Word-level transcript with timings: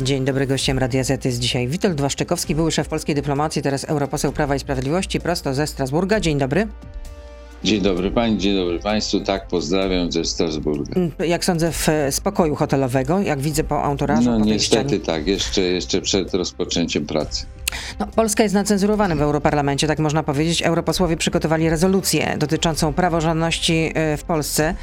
Dzień 0.00 0.24
dobry, 0.24 0.46
gościem 0.46 0.78
Radia 0.78 1.04
Z 1.04 1.24
jest 1.24 1.38
dzisiaj 1.38 1.68
Witold 1.68 1.94
Dwaszczykowski, 1.94 2.54
były 2.54 2.72
szef 2.72 2.88
polskiej 2.88 3.14
dyplomacji, 3.14 3.62
teraz 3.62 3.84
europoseł 3.84 4.32
Prawa 4.32 4.56
i 4.56 4.58
Sprawiedliwości, 4.58 5.20
prosto 5.20 5.54
ze 5.54 5.66
Strasburga. 5.66 6.20
Dzień 6.20 6.38
dobry. 6.38 6.68
Dzień 7.64 7.80
dobry 7.80 8.10
Pani, 8.10 8.38
dzień 8.38 8.56
dobry 8.56 8.78
Państwu. 8.78 9.20
Tak, 9.20 9.48
pozdrawiam 9.48 10.12
ze 10.12 10.24
Strasburga. 10.24 11.00
Jak 11.26 11.44
sądzę, 11.44 11.72
w 11.72 11.86
spokoju 12.10 12.54
hotelowego, 12.54 13.20
jak 13.20 13.40
widzę 13.40 13.64
po 13.64 13.82
autorażu. 13.82 14.30
No 14.30 14.38
po 14.38 14.44
niestety 14.44 15.00
tak, 15.00 15.26
jeszcze, 15.26 15.60
jeszcze 15.60 16.00
przed 16.00 16.34
rozpoczęciem 16.34 17.06
pracy. 17.06 17.46
No, 17.98 18.06
Polska 18.06 18.42
jest 18.42 18.54
nacenzurowana 18.54 19.16
w 19.16 19.22
Europarlamencie, 19.22 19.86
tak 19.86 19.98
można 19.98 20.22
powiedzieć. 20.22 20.62
Europosłowie 20.62 21.16
przygotowali 21.16 21.70
rezolucję 21.70 22.36
dotyczącą 22.38 22.92
praworządności 22.92 23.92
e, 23.94 24.16
w 24.16 24.24
Polsce. 24.24 24.74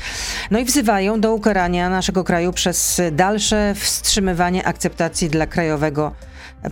No 0.52 0.60
i 0.60 0.66
wzywają 0.66 1.22
do 1.22 1.34
ukarania 1.34 1.90
naszego 1.90 2.24
kraju 2.24 2.54
przez 2.54 3.02
dalsze 3.12 3.74
wstrzymywanie 3.76 4.66
akceptacji 4.66 5.30
dla 5.30 5.48
krajowego 5.48 6.12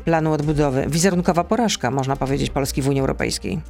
planu 0.05 0.31
odbudowy. 0.31 0.85
Wizerunkowa 0.89 1.43
porażka, 1.43 1.91
można 1.91 2.15
powiedzieć, 2.15 2.49
Polski 2.49 2.81
w 2.81 2.87
Unii 2.87 3.01
Europejskiej. 3.01 3.61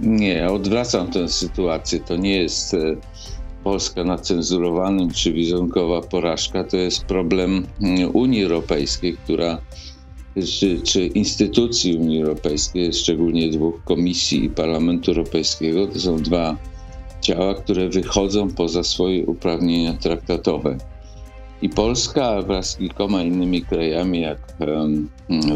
Nie, 0.00 0.48
odwracam 0.50 1.10
tę 1.10 1.28
sytuację. 1.28 2.00
To 2.00 2.16
nie 2.16 2.42
jest 2.42 2.74
e, 2.74 2.78
Polska 3.64 4.04
na 4.04 4.18
cenzurowanym 4.18 5.10
czy 5.10 5.32
wizerunkowa 5.32 6.00
porażka. 6.00 6.64
To 6.64 6.76
jest 6.76 7.04
problem 7.04 7.66
mm, 7.82 8.10
Unii 8.16 8.44
Europejskiej, 8.44 9.16
która 9.24 9.58
czy, 10.46 10.80
czy 10.82 11.06
instytucji 11.06 11.96
Unii 11.96 12.22
Europejskiej, 12.22 12.92
szczególnie 12.92 13.48
dwóch 13.48 13.84
komisji 13.84 14.44
i 14.44 14.50
Parlamentu 14.50 15.10
Europejskiego, 15.10 15.86
to 15.86 16.00
są 16.00 16.16
dwa 16.16 16.56
ciała, 17.20 17.54
które 17.54 17.88
wychodzą 17.88 18.50
poza 18.50 18.82
swoje 18.82 19.26
uprawnienia 19.26 19.94
traktatowe. 19.94 20.78
I 21.62 21.68
Polska 21.68 22.42
wraz 22.42 22.70
z 22.70 22.76
kilkoma 22.76 23.22
innymi 23.22 23.62
krajami, 23.62 24.20
jak 24.20 24.38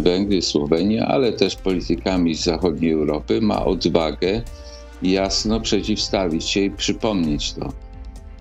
Węgry, 0.00 0.42
Słowenia, 0.42 1.07
ale 1.07 1.32
też 1.32 1.57
politykami 1.57 2.35
z 2.35 2.45
zachodniej 2.45 2.92
Europy, 2.92 3.40
ma 3.40 3.64
odwagę 3.64 4.42
jasno 5.02 5.60
przeciwstawić 5.60 6.45
się 6.45 6.60
i 6.60 6.70
przypomnieć 6.70 7.52
to. 7.52 7.73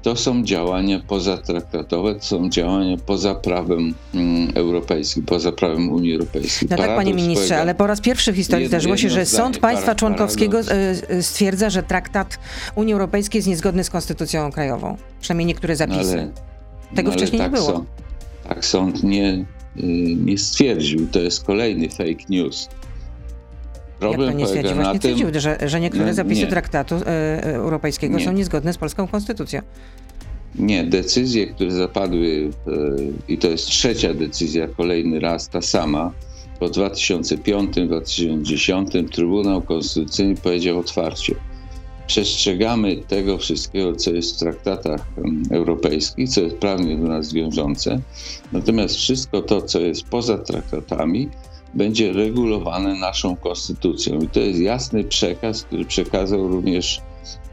To 0.02 0.16
są 0.16 0.44
działania 0.44 1.00
pozatraktatowe, 1.08 2.16
to 2.16 2.22
są 2.26 2.50
działania 2.50 2.98
poza 3.06 3.36
prawem 3.36 3.94
mm, 4.14 4.52
europejskim, 4.56 5.24
poza 5.24 5.52
prawem 5.52 5.90
Unii 5.90 6.14
Europejskiej. 6.14 6.68
No 6.72 6.78
tak, 6.78 6.86
panie 6.86 6.96
Paradoks 6.96 7.16
ministrze, 7.16 7.58
ale 7.58 7.76
po 7.76 7.88
raz 7.88 8.02
pierwszy 8.02 8.32
w 8.34 8.36
historii 8.36 8.68
zdarzyło 8.68 8.98
się, 8.98 9.10
że 9.10 9.26
zdanie, 9.26 9.44
sąd 9.44 9.58
państwa 9.58 9.86
para- 9.86 9.96
członkowskiego 10.00 10.52
paradoks. 10.64 11.04
e, 11.10 11.10
e, 11.10 11.24
stwierdza, 11.24 11.70
że 11.70 11.84
traktat 11.84 12.40
Unii 12.76 12.94
Europejskiej 12.94 13.40
jest 13.40 13.48
niezgodny 13.48 13.84
z 13.84 13.90
konstytucją 13.90 14.52
krajową. 14.52 14.98
Przynajmniej 15.22 15.46
niektóre 15.46 15.74
No 15.74 15.78
zapisy. 15.78 16.12
ale, 16.14 16.32
Tego 16.96 17.10
ale 17.10 17.18
wcześniej 17.18 17.40
nie 17.42 17.46
tak 17.46 17.54
było. 17.54 17.72
Sąd, 17.72 17.90
tak 18.50 18.66
sąd 18.66 19.04
nie, 19.04 19.34
y, 19.78 19.84
nie 20.26 20.38
stwierdził. 20.38 21.08
To 21.08 21.20
jest 21.20 21.44
kolejny 21.44 21.90
fake 21.90 22.24
news. 22.30 22.70
Jak 24.02 24.12
to 24.12 24.18
Problem 24.18 24.38
nie 24.38 24.46
polega 24.46 24.62
stwierdził? 24.62 24.76
na 24.78 24.84
Właśnie 24.84 25.00
tym, 25.00 25.12
stwierdził, 25.18 25.42
że, 25.42 25.58
że 25.70 25.80
niektóre 25.80 26.06
No, 26.06 26.14
zapisy 26.14 26.42
nie. 26.42 26.48
traktatu 26.48 26.96
e, 26.96 27.44
europejskiego 27.44 28.18
Nie. 28.18 28.26
są 28.26 28.32
niezgodne 28.32 28.74
z 28.74 28.78
polską 28.78 29.08
konstytucją. 29.08 29.62
Nie, 30.56 30.84
decyzje, 30.84 31.48
które 31.48 31.72
zapadły, 31.72 32.50
e, 32.68 32.72
i 33.28 33.38
to 33.38 33.48
jest 33.50 33.66
trzecia 33.68 34.14
decyzja, 34.14 34.68
kolejny 34.68 35.20
raz 35.20 35.50
ta 35.50 35.62
sama, 35.62 36.12
po 36.60 36.70
2005-2010 36.70 39.10
Trybunał 39.10 39.62
Konstytucyjny 39.62 40.36
powiedział 40.36 40.80
otwarcie: 40.80 41.36
Przestrzegamy 42.08 42.96
tego 42.98 43.38
wszystkiego, 43.38 43.96
co 43.96 44.12
jest 44.12 44.36
w 44.36 44.40
traktatach 44.40 45.06
europejskich, 45.52 46.30
co 46.30 46.42
jest 46.42 46.56
prawnie 46.56 46.98
do 46.98 47.08
nas 47.08 47.34
wiążące, 47.34 48.00
natomiast 48.52 48.96
wszystko 48.96 49.42
to, 49.42 49.62
co 49.62 49.80
jest 49.80 50.04
poza 50.04 50.38
traktatami, 50.38 51.30
będzie 51.74 52.14
regulowane 52.14 52.96
naszą 52.96 53.36
konstytucją. 53.36 54.22
I 54.22 54.28
to 54.28 54.40
jest 54.40 54.60
jasny 54.60 55.04
przekaz, 55.04 55.64
który 55.64 55.86
przekazał 55.86 56.48
również 56.48 57.02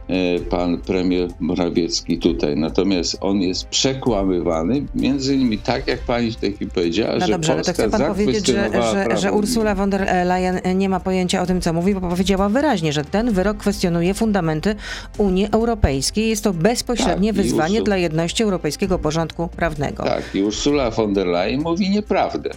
e, 0.09 0.41
pan 0.41 0.79
premier 0.79 1.29
Morawiecki 1.41 2.19
tutaj. 2.19 2.57
Natomiast 2.57 3.17
on 3.21 3.41
jest 3.41 3.69
przekłamywany, 3.69 4.87
między 4.95 5.35
innymi 5.35 5.59
tak, 5.59 5.87
jak 5.87 6.01
pani 6.01 6.33
w 6.33 6.37
tej 6.37 6.53
chwili 6.53 6.71
powiedziała, 6.71 7.15
No 7.15 7.27
że 7.27 7.33
dobrze, 7.33 7.53
ale 7.53 7.63
to 7.63 7.67
Polska 7.67 7.89
chce 7.89 7.99
pan 7.99 8.15
powiedzieć, 8.15 8.47
że, 8.47 8.71
że, 8.73 9.17
że 9.17 9.33
Ursula 9.33 9.75
von 9.75 9.91
der 9.91 10.27
Leyen 10.27 10.61
nie 10.79 10.89
ma 10.89 11.01
pojęcia 11.01 11.43
o 11.43 11.47
tym, 11.47 11.61
co 11.61 11.73
mówi, 11.73 11.95
bo 11.95 12.01
powiedziała 12.01 12.49
wyraźnie, 12.49 12.93
że 12.93 13.05
ten 13.05 13.33
wyrok 13.33 13.57
kwestionuje 13.57 14.15
fundamenty 14.15 14.75
Unii 15.19 15.49
Europejskiej. 15.53 16.29
Jest 16.29 16.45
to 16.45 16.53
bezpośrednie 16.53 17.35
Tak, 17.35 17.43
wyzwanie 17.43 17.83
dla 17.83 17.97
jedności 17.97 18.43
europejskiego 18.43 18.99
porządku 18.99 19.49
prawnego. 19.49 20.03
Tak, 20.03 20.35
i 20.35 20.43
Ursula 20.43 20.91
von 20.91 21.15
der 21.15 21.27
Leyen 21.27 21.61
mówi 21.63 21.91
nieprawdę. 21.91 22.51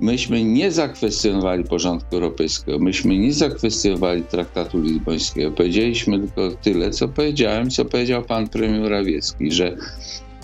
Myśmy 0.00 0.44
nie 0.44 0.72
zakwestionowali 0.72 1.64
porządku 1.64 2.14
europejskiego, 2.14 2.78
myśmy 2.78 3.18
nie 3.18 3.32
zakwestionowali 3.32 4.22
traktatu 4.22 4.80
lizbońskiego. 4.80 5.50
Powiedzieliśmy 5.50 6.18
tylko 6.18 6.56
tyle, 6.62 6.90
co 6.90 7.08
powiedziałem, 7.08 7.70
co 7.70 7.84
powiedział 7.84 8.22
pan 8.22 8.48
premier 8.48 8.80
Morawiecki, 8.80 9.52
że 9.52 9.76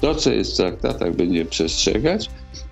to, 0.01 0.15
co 0.15 0.33
jest 0.33 0.53
w 0.53 0.57
traktatach, 0.57 1.17
będziemy 1.17 1.45
przestrzegać, 1.45 2.31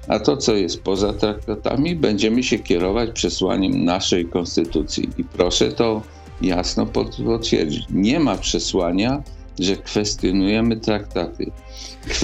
a 0.08 0.18
to, 0.18 0.36
co 0.36 0.54
jest 0.54 0.82
poza 0.82 1.12
traktatami, 1.12 1.96
będziemy 1.96 2.42
się 2.42 2.58
kierować 2.58 3.10
przesłaniem 3.10 3.84
naszej 3.84 4.26
konstytucji. 4.26 5.08
I 5.18 5.24
proszę 5.24 5.72
to 5.72 6.02
jasno 6.42 6.86
pot- 6.86 7.16
potwierdzić. 7.24 7.84
Nie 7.90 8.20
ma 8.20 8.36
przesłania, 8.36 9.22
że 9.58 9.76
kwestionujemy 9.76 10.76
traktaty. 10.76 11.50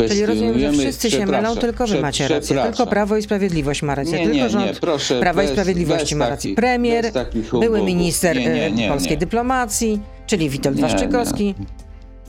Czyli 0.08 0.26
rozumiem, 0.26 0.60
że 0.60 0.72
wszyscy 0.72 1.10
się 1.10 1.26
mylą, 1.26 1.56
tylko 1.56 1.86
wy 1.86 2.00
macie 2.00 2.28
rację. 2.28 2.62
Tylko. 2.62 2.86
Prawo 2.86 3.16
i 3.16 3.22
Sprawiedliwość 3.22 3.82
ma 3.82 3.94
rację. 3.94 4.12
Nie, 4.12 4.24
tylko 4.24 4.36
nie, 4.36 4.48
rząd 4.50 4.66
nie, 4.66 4.74
proszę. 4.80 5.20
Prawa 5.20 5.42
i 5.42 5.46
bez- 5.46 5.52
Sprawiedliwości 5.52 6.14
bez 6.14 6.18
ma 6.18 6.28
rację. 6.28 6.54
Premier, 6.54 7.12
były 7.60 7.82
minister 7.82 8.36
Nie, 8.36 8.70
nie, 8.70 8.86
e, 8.86 8.88
polskiej 8.88 9.18
dyplomacji, 9.18 10.00
czyli 10.26 10.50
Witold 10.50 10.76
Nie, 10.76 10.82
Waszczykowski, 10.82 11.54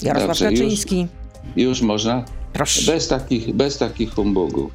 Jarosław 0.02 0.28
Dobrze, 0.28 0.52
już- 0.52 0.60
Kaczyński. 0.60 1.08
Już 1.56 1.82
można? 1.82 2.26
Proszę. 2.54 2.92
Bez 2.92 3.08
takich, 3.08 3.54
bez 3.56 3.78
takich 3.78 4.14
humbugów. 4.14 4.72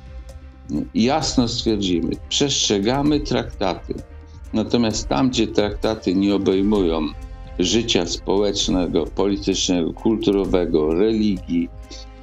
Jasno 0.95 1.49
stwierdzimy, 1.49 2.11
przestrzegamy 2.29 3.21
traktaty. 3.21 3.95
Natomiast 4.53 5.09
tam, 5.09 5.31
gdzie 5.31 5.47
traktaty 5.47 6.15
nie 6.15 6.35
obejmują 6.35 7.07
życia 7.59 8.07
społecznego, 8.07 9.07
politycznego, 9.07 9.93
kulturowego, 9.93 10.95
religii, 10.95 11.69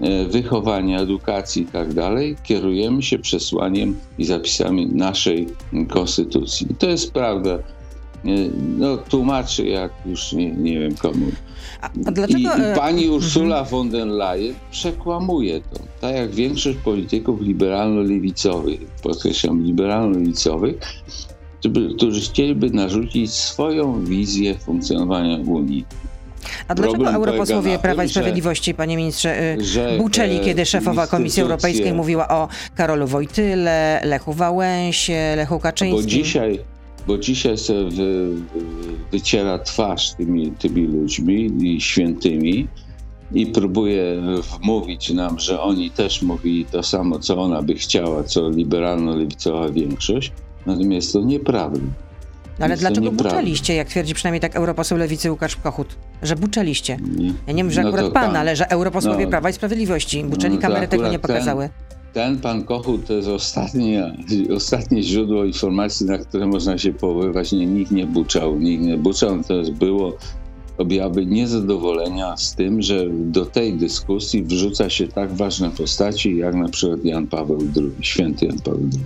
e, 0.01 0.25
wychowania, 0.25 0.99
edukacji 0.99 1.61
itd., 1.61 2.11
kierujemy 2.44 3.03
się 3.03 3.19
przesłaniem 3.19 3.95
i 4.17 4.25
zapisami 4.25 4.88
naszej 4.88 5.47
konstytucji. 5.89 6.71
I 6.71 6.75
to 6.75 6.89
jest 6.89 7.11
prawda. 7.11 7.51
E, 7.51 8.29
No, 8.77 8.97
tłumaczy 8.97 9.67
jak 9.67 9.91
już 10.05 10.33
nie, 10.33 10.51
nie 10.51 10.79
wiem 10.79 10.95
komu. 10.95 11.25
A, 11.81 11.89
a 12.05 12.11
dlaczego... 12.11 12.39
I, 12.39 12.45
e, 12.45 12.73
I 12.73 12.75
pani 12.75 13.09
Ursula 13.09 13.63
von 13.63 13.89
der 13.89 14.07
Leyen 14.07 14.55
przekłamuje 14.71 15.61
to. 15.61 15.79
Tak 16.01 16.15
jak 16.15 16.31
większość 16.31 16.77
polityków 16.77 17.41
liberalno-lewicowych, 17.41 18.79
podkreślam, 19.03 19.63
liberalno-lewicowych, 19.63 20.75
którzy- 21.97 22.22
chcieliby 22.22 22.69
narzucić 22.69 23.34
swoją 23.34 24.06
wizję 24.06 24.56
funkcjonowania 24.56 25.38
Unii. 25.38 25.85
A 26.68 26.75
dlaczego 26.75 26.94
Problem 27.03 27.16
europosłowie 27.16 27.79
Prawa 27.79 28.03
i 28.03 28.07
tym, 28.07 28.12
Sprawiedliwości, 28.13 28.74
panie 28.74 28.97
ministrze, 28.97 29.53
y, 29.59 29.63
że, 29.63 29.97
buczeli, 29.97 30.35
e, 30.35 30.40
kiedy 30.40 30.66
szefowa 30.66 31.07
Komisji 31.07 31.41
Europejskiej 31.44 31.94
mówiła 31.94 32.28
o 32.28 32.47
Karolu 32.75 33.07
Wojtyle, 33.07 34.01
Lechu 34.03 34.34
Wałęsie, 34.34 35.34
Lechu 35.38 35.53
Bo 35.53 35.59
Kaczyńskim? 35.59 36.09
dzisiaj, 36.09 36.59
bo 37.07 37.18
dzisiaj 37.18 37.57
sobie 37.57 37.84
wy, 37.84 38.30
wyciera 39.12 39.59
twarz 39.59 40.13
tymi, 40.13 40.51
tymi 40.51 40.88
ludźmi 40.88 41.51
i 41.62 41.81
świętymi 41.81 42.68
i 43.34 43.45
próbuje 43.45 44.22
wmówić 44.62 45.09
nam, 45.09 45.40
że 45.40 45.62
oni 45.62 45.91
też 45.91 46.22
mówili 46.22 46.66
to 46.66 46.84
samo, 46.84 47.19
co 47.19 47.38
ona 47.38 47.62
by 47.62 47.74
chciała, 47.74 48.24
co 48.24 48.50
liberalno-lewicowa 48.50 49.69
większość. 49.71 50.31
Natomiast 50.65 51.13
to 51.13 51.21
nieprawda. 51.21 51.80
No 52.60 52.65
ale 52.65 52.74
jest 52.74 52.83
to 52.83 52.89
dlaczego 52.89 53.12
nieprawda. 53.12 53.38
buczeliście, 53.38 53.75
jak 53.75 53.88
twierdzi 53.88 54.13
przynajmniej 54.13 54.42
tak 54.42 54.56
europoseł 54.56 54.98
Lewicy 54.98 55.31
Łukasz 55.31 55.56
Kochut, 55.56 55.95
że 56.21 56.36
buczeliście? 56.36 56.98
Nie? 57.18 57.33
Ja 57.48 57.54
nie 57.54 57.63
wiem, 57.63 57.71
że 57.71 57.81
No 57.83 57.88
akurat 57.89 58.06
to 58.06 58.12
pan, 58.12 58.25
pan- 58.25 58.36
ale 58.36 58.56
że 58.56 58.71
europosłowie 58.71 59.24
no. 59.25 59.30
Prawa 59.30 59.50
i 59.50 59.54
Sprawiedliwości 59.54 60.24
buczeli, 60.24 60.56
No 60.56 60.62
to 60.62 60.68
kamery 60.68 60.88
tego 60.88 61.04
nie 61.04 61.10
akurat 61.10 61.21
ten- 61.27 61.36
pokazały. 61.36 61.69
Ten 62.13 62.38
pan 62.39 62.63
Kochut 62.63 63.07
to 63.07 63.13
jest 63.13 63.27
ostatnie, 63.27 64.18
ostatnie 64.56 65.04
źródło 65.04 65.45
informacji, 65.45 66.06
na 66.06 66.18
które 66.18 66.48
można 66.48 66.77
się 66.77 66.94
powoływać. 66.94 67.51
Nie, 67.51 67.65
nikt 67.65 67.92
nie 67.92 68.06
buczał, 68.06 68.60
nikt 68.60 68.83
nie 68.83 68.98
buczał, 68.98 69.36
natomiast 69.38 69.71
było 69.71 70.18
objawy 70.77 71.25
niezadowolenia 71.25 72.38
z 72.38 72.56
tym, 72.56 72.81
że 72.81 73.06
do 73.10 73.45
tej 73.45 73.74
dyskusji 73.77 74.44
wrzuca 74.44 74.89
się 74.89 75.07
tak 75.07 75.33
ważne 75.33 75.69
postaci, 75.69 76.38
jak 76.38 76.56
na 76.56 76.69
przykład 76.69 77.06
Jan 77.06 77.27
Paweł 77.27 77.57
II, 77.77 77.92
święty 78.01 78.45
Jan 78.45 78.60
Paweł 78.60 78.81
II. 78.94 79.04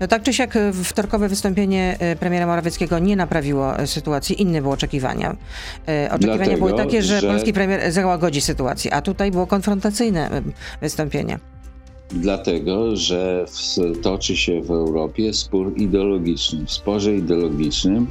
No 0.00 0.08
tak 0.08 0.22
czy 0.22 0.32
siak 0.32 0.56
e, 0.56 0.72
wtorkowe 0.72 1.28
wystąpienie 1.28 1.96
e, 1.98 2.16
premiera 2.16 2.46
Morawieckiego 2.46 2.98
nie 2.98 3.16
naprawiło 3.16 3.78
e, 3.78 3.86
sytuacji, 3.86 4.42
inne 4.42 4.62
były 4.62 4.74
oczekiwania. 4.74 5.36
Oczekiwania 6.10 6.36
Dlatego, 6.36 6.56
były 6.66 6.74
takie, 6.74 7.02
że, 7.02 7.20
że- 7.20 7.28
polski 7.28 7.52
premier 7.52 7.92
załagodzi 7.92 8.40
sytuację, 8.40 8.94
a 8.94 9.02
tutaj 9.02 9.30
było 9.30 9.46
konfrontacyjne 9.46 10.42
wystąpienie. 10.80 11.38
dlatego 12.10 12.96
że 12.96 13.44
toczy 14.02 14.36
się 14.36 14.62
w 14.62 14.70
Europie 14.70 15.32
spór 15.32 15.72
ideologiczny. 15.76 16.64
W 16.66 16.72
sporze 16.72 17.16
ideologicznym 17.16 18.06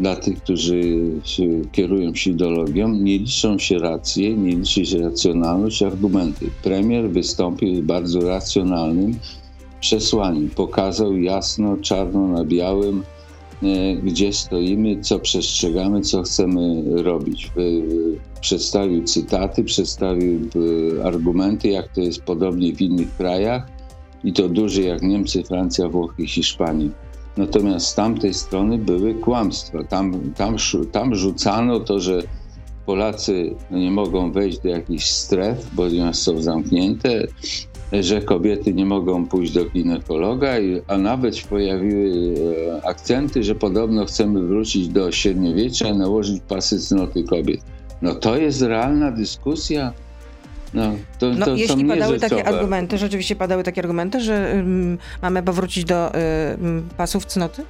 dla 0.00 0.16
tych, 0.16 0.38
którzy 0.42 0.82
się 1.24 1.46
kierują 1.72 2.14
się 2.14 2.30
ideologią, 2.30 2.88
nie 2.88 3.18
liczą 3.18 3.58
się 3.58 3.78
racje, 3.78 4.36
nie 4.36 4.56
liczy 4.56 4.86
się 4.86 4.98
racjonalność, 4.98 5.82
argumenty. 5.82 6.46
Premier 6.62 7.10
wystąpił 7.10 7.82
bardzo 7.82 8.20
racjonalnym 8.20 9.18
przesłaniem. 9.80 10.50
Pokazał 10.50 11.16
jasno, 11.16 11.76
czarno 11.76 12.28
na 12.28 12.44
białym, 12.44 13.02
e, 13.62 13.96
gdzie 13.96 14.32
stoimy, 14.32 15.00
co 15.00 15.18
przestrzegamy, 15.18 16.00
co 16.00 16.22
chcemy 16.22 16.82
robić. 17.02 17.52
Przedstawił 18.40 19.04
cytaty, 19.04 19.64
przedstawił 19.64 20.40
e, 20.98 21.04
argumenty, 21.04 21.68
jak 21.68 21.88
to 21.88 22.00
jest 22.00 22.22
podobnie 22.22 22.72
w 22.72 22.80
innych 22.80 23.16
krajach 23.16 23.66
i 24.24 24.32
to 24.32 24.48
duże 24.48 24.82
jak 24.82 25.02
Niemcy, 25.02 25.42
Francja, 25.42 25.88
Włochy, 25.88 26.26
Hiszpania. 26.26 26.88
Natomiast 27.36 27.86
z 27.86 27.94
tamtej 27.94 28.34
strony 28.34 28.78
były 28.78 29.14
kłamstwa. 29.14 29.84
Tam, 29.84 30.32
tam, 30.36 30.56
tam 30.92 31.14
rzucano 31.14 31.80
to, 31.80 32.00
że 32.00 32.22
Polacy 32.86 33.54
nie 33.70 33.90
mogą 33.90 34.32
wejść 34.32 34.58
do 34.58 34.68
jakichś 34.68 35.04
stref, 35.04 35.74
bo 35.74 35.84
są 36.12 36.42
zamknięte, 36.42 37.26
że 37.92 38.22
kobiety 38.22 38.74
nie 38.74 38.86
mogą 38.86 39.26
pójść 39.26 39.52
do 39.52 39.64
ginekologa, 39.64 40.52
a 40.86 40.98
nawet 40.98 41.42
pojawiły 41.42 42.34
e, 42.78 42.86
akcenty, 42.86 43.44
że 43.44 43.54
podobno 43.54 44.04
chcemy 44.04 44.42
wrócić 44.42 44.88
do 44.88 45.12
średniowiecza 45.12 45.88
i 45.88 45.96
nałożyć 45.96 46.42
pasy 46.48 46.78
cnoty 46.78 47.24
kobiet. 47.24 47.60
No 48.02 48.14
to 48.14 48.36
jest 48.36 48.62
realna 48.62 49.12
dyskusja 49.12 49.92
no, 50.74 50.96
to, 51.18 51.30
no, 51.30 51.46
to 51.46 51.54
jeśli 51.54 51.84
padały 51.84 52.18
takie 52.18 52.48
argumenty, 52.48 52.98
rzeczywiście 52.98 53.36
padały 53.36 53.62
takie 53.62 53.80
argumenty, 53.80 54.20
że 54.20 54.52
um, 54.56 54.98
mamy 55.22 55.42
powrócić 55.42 55.84
do 55.84 56.12
um, 56.60 56.88
pasów 56.96 57.26
cnoty? 57.26 57.62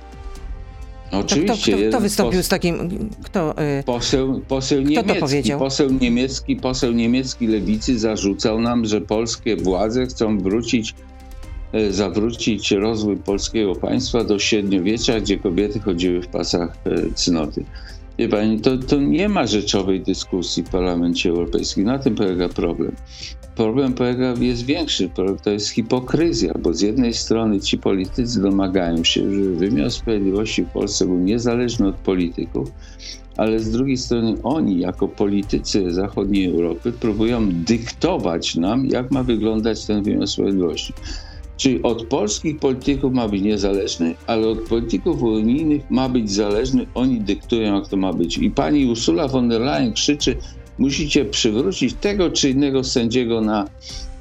Oczywiście. 1.13 1.73
Kto, 1.73 1.79
kto, 1.79 1.89
kto 1.89 2.01
wystąpił 2.01 2.43
z 2.43 2.49
takim. 2.49 3.09
Kto, 3.25 3.55
y, 3.81 3.83
poseł, 3.85 4.41
poseł 4.49 4.79
kto 4.79 4.91
niemiecki, 4.91 5.15
to 5.15 5.21
powiedział? 5.21 5.59
Poseł 5.59 5.91
niemiecki, 5.91 6.57
poseł 6.57 6.93
niemiecki 6.93 7.47
lewicy 7.47 7.99
zarzucał 7.99 8.61
nam, 8.61 8.85
że 8.85 9.01
polskie 9.01 9.57
władze 9.57 10.07
chcą 10.07 10.39
wrócić, 10.39 10.95
e, 11.73 11.93
zawrócić 11.93 12.71
rozwój 12.71 13.17
polskiego 13.17 13.75
państwa 13.75 14.25
do 14.25 14.39
średniowiecza, 14.39 15.21
gdzie 15.21 15.39
kobiety 15.39 15.81
chodziły 15.81 16.23
w 16.23 16.29
pasach 16.29 16.77
e, 16.85 17.15
cnoty. 17.15 17.65
Wie 18.21 18.29
pani, 18.29 18.61
to, 18.61 18.79
to 18.79 19.01
nie 19.01 19.29
ma 19.29 19.47
rzeczowej 19.47 20.01
dyskusji 20.01 20.63
w 20.63 20.71
Parlamencie 20.71 21.31
Europejskim. 21.31 21.85
Na 21.85 21.99
tym 21.99 22.15
polega 22.15 22.49
problem. 22.49 22.97
Problem 23.57 23.93
polega, 23.93 24.35
jest 24.41 24.65
większy, 24.65 25.11
to 25.43 25.51
jest 25.51 25.69
hipokryzja, 25.69 26.55
bo 26.63 26.75
z 26.75 26.81
jednej 26.81 27.15
strony 27.15 27.61
ci 27.61 27.79
politycy 27.79 28.43
domagają 28.43 29.05
się, 29.05 29.35
że 29.35 29.51
wymiar 29.51 29.91
sprawiedliwości 29.91 30.63
w 30.65 30.69
Polsce 30.69 31.07
był 31.07 31.19
niezależny 31.19 31.89
od 31.89 31.95
polityków, 31.95 32.73
ale 33.37 33.61
z 33.61 33.71
drugiej 33.71 33.97
strony 33.97 34.35
oni, 34.43 34.79
jako 34.79 35.09
politycy 35.09 35.93
zachodniej 35.93 36.51
Europy, 36.51 36.93
próbują 36.93 37.49
dyktować 37.53 38.55
nam, 38.55 38.87
jak 38.87 39.11
ma 39.11 39.23
wyglądać 39.23 39.87
ten 39.87 40.03
wymiar 40.03 40.29
sprawiedliwości. 40.29 40.93
Czyli 41.61 41.83
od 41.83 42.07
polskich 42.07 42.59
polityków 42.59 43.13
ma 43.13 43.29
być 43.29 43.43
niezależny, 43.43 44.15
ale 44.27 44.49
od 44.49 44.59
polityków 44.59 45.23
unijnych 45.23 45.91
ma 45.91 46.09
być 46.09 46.33
zależny. 46.33 46.87
Oni 46.95 47.21
dyktują, 47.21 47.75
jak 47.75 47.89
to 47.89 47.97
ma 47.97 48.13
być. 48.13 48.39
I 48.39 48.51
pani 48.51 48.87
Ursula 48.87 49.29
von 49.29 49.49
der 49.49 49.61
Leyen 49.61 49.93
krzyczy, 49.93 50.37
musicie 50.79 51.25
przywrócić 51.25 51.95
tego 51.95 52.31
czy 52.31 52.51
innego 52.51 52.85
sędziego 52.85 53.41
na, 53.41 53.69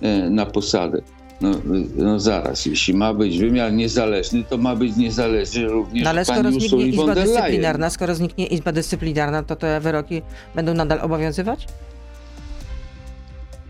e, 0.02 0.30
na 0.30 0.46
posadę. 0.46 1.02
No, 1.42 1.52
no, 1.96 2.20
zaraz, 2.20 2.66
jeśli 2.66 2.94
ma 2.94 3.14
być 3.14 3.40
wymiar 3.40 3.74
niezależny, 3.74 4.44
to 4.50 4.58
ma 4.58 4.76
być 4.76 4.98
niezależny 4.98 5.68
również 5.68 6.04
no, 6.04 6.10
ale 6.10 6.26
skoro 6.26 6.52
zniknie 6.52 6.88
Izba 6.88 7.16
Dyscyplinarna, 7.16 7.90
skoro 7.90 8.16
zniknie 8.16 8.48
Izba 8.48 8.72
Dyscyplinarna, 8.72 9.44
to 9.44 9.56
te 9.56 9.80
wyroki 9.80 10.22
będą 10.56 10.74
nadal 10.74 11.00
obowiązywać? 11.02 11.68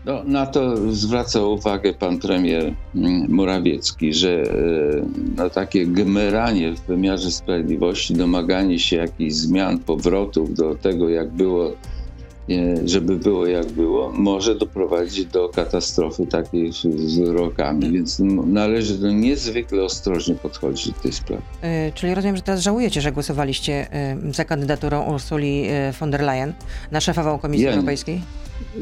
No, 0.04 0.24
na 0.24 0.46
to 0.46 0.92
zwraca 0.92 1.42
uwagę 1.42 1.92
pan 1.92 2.18
premier 2.18 2.74
mm, 2.94 3.26
Morawiecki, 3.28 4.14
że 4.14 4.42
e, 4.42 4.46
no, 5.36 5.50
takie 5.50 5.86
gmeranie 5.86 6.72
w 6.72 6.80
wymiarze 6.80 7.30
sprawiedliwości, 7.30 8.14
domaganie 8.14 8.78
się 8.78 8.96
jakichś 8.96 9.32
zmian, 9.32 9.78
powrotów 9.78 10.54
do 10.54 10.74
tego, 10.74 11.08
jak 11.08 11.30
było, 11.30 11.72
żeby 12.84 13.16
było 13.16 13.46
jak 13.46 13.66
było, 13.66 14.12
może 14.12 14.54
doprowadzić 14.54 15.26
do 15.26 15.48
katastrofy 15.48 16.26
takiej 16.26 16.72
z 16.72 17.18
wyrokami, 17.18 17.92
więc 17.92 18.18
należy 18.46 18.98
do 18.98 19.10
niezwykle 19.10 19.84
ostrożnie 19.84 20.34
podchodzić 20.34 20.92
do 20.92 21.00
tej 21.00 21.12
sprawy. 21.12 21.42
Yy, 21.62 21.92
czyli 21.94 22.14
rozumiem, 22.14 22.36
że 22.36 22.42
teraz 22.42 22.60
żałujecie, 22.60 23.00
że 23.00 23.12
głosowaliście 23.12 23.86
yy, 24.24 24.32
za 24.32 24.44
kandydaturą 24.44 25.14
Ursuli 25.14 25.64
von 26.00 26.10
der 26.10 26.20
Leyen 26.20 26.52
na 26.90 27.00
szefową 27.00 27.38
Komisji 27.38 27.66
ja 27.66 27.72
Europejskiej? 27.72 28.20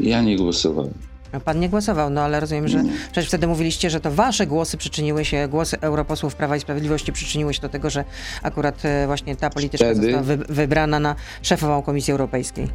Ja 0.01 0.23
nie 0.23 0.37
głosowałem. 0.37 0.95
No, 1.33 1.41
pan 1.41 1.61
nie 1.61 1.69
głosował, 1.69 2.11
no 2.11 2.21
ale 2.21 2.41
rozumiem, 2.41 2.69
że 2.69 2.85
przecież 3.13 3.29
wtedy 3.29 3.47
mówiliście, 3.47 3.91
że 3.91 4.01
to 4.01 4.11
wasze 4.11 4.47
głosy 4.47 4.77
przyczyniły 4.77 5.25
się, 5.25 5.49
głosy 5.51 5.81
europosłów 5.81 6.35
Prawa 6.35 6.57
i 6.57 6.61
Sprawiedliwości 6.61 7.13
przyczyniły 7.13 7.55
się 7.55 7.61
do 7.61 7.69
tego, 7.69 7.91
że 7.91 8.05
akurat 8.43 8.85
e, 8.85 9.07
właśnie 9.07 9.37
ta 9.37 9.51
polityczka 9.51 9.87
wtedy... 9.87 10.03
została 10.03 10.23
wy, 10.23 10.37
wybrana 10.37 11.01
na 11.01 11.15
szefową 11.43 11.83
Komisji 11.83 12.13
Europejskiej. 12.13 12.69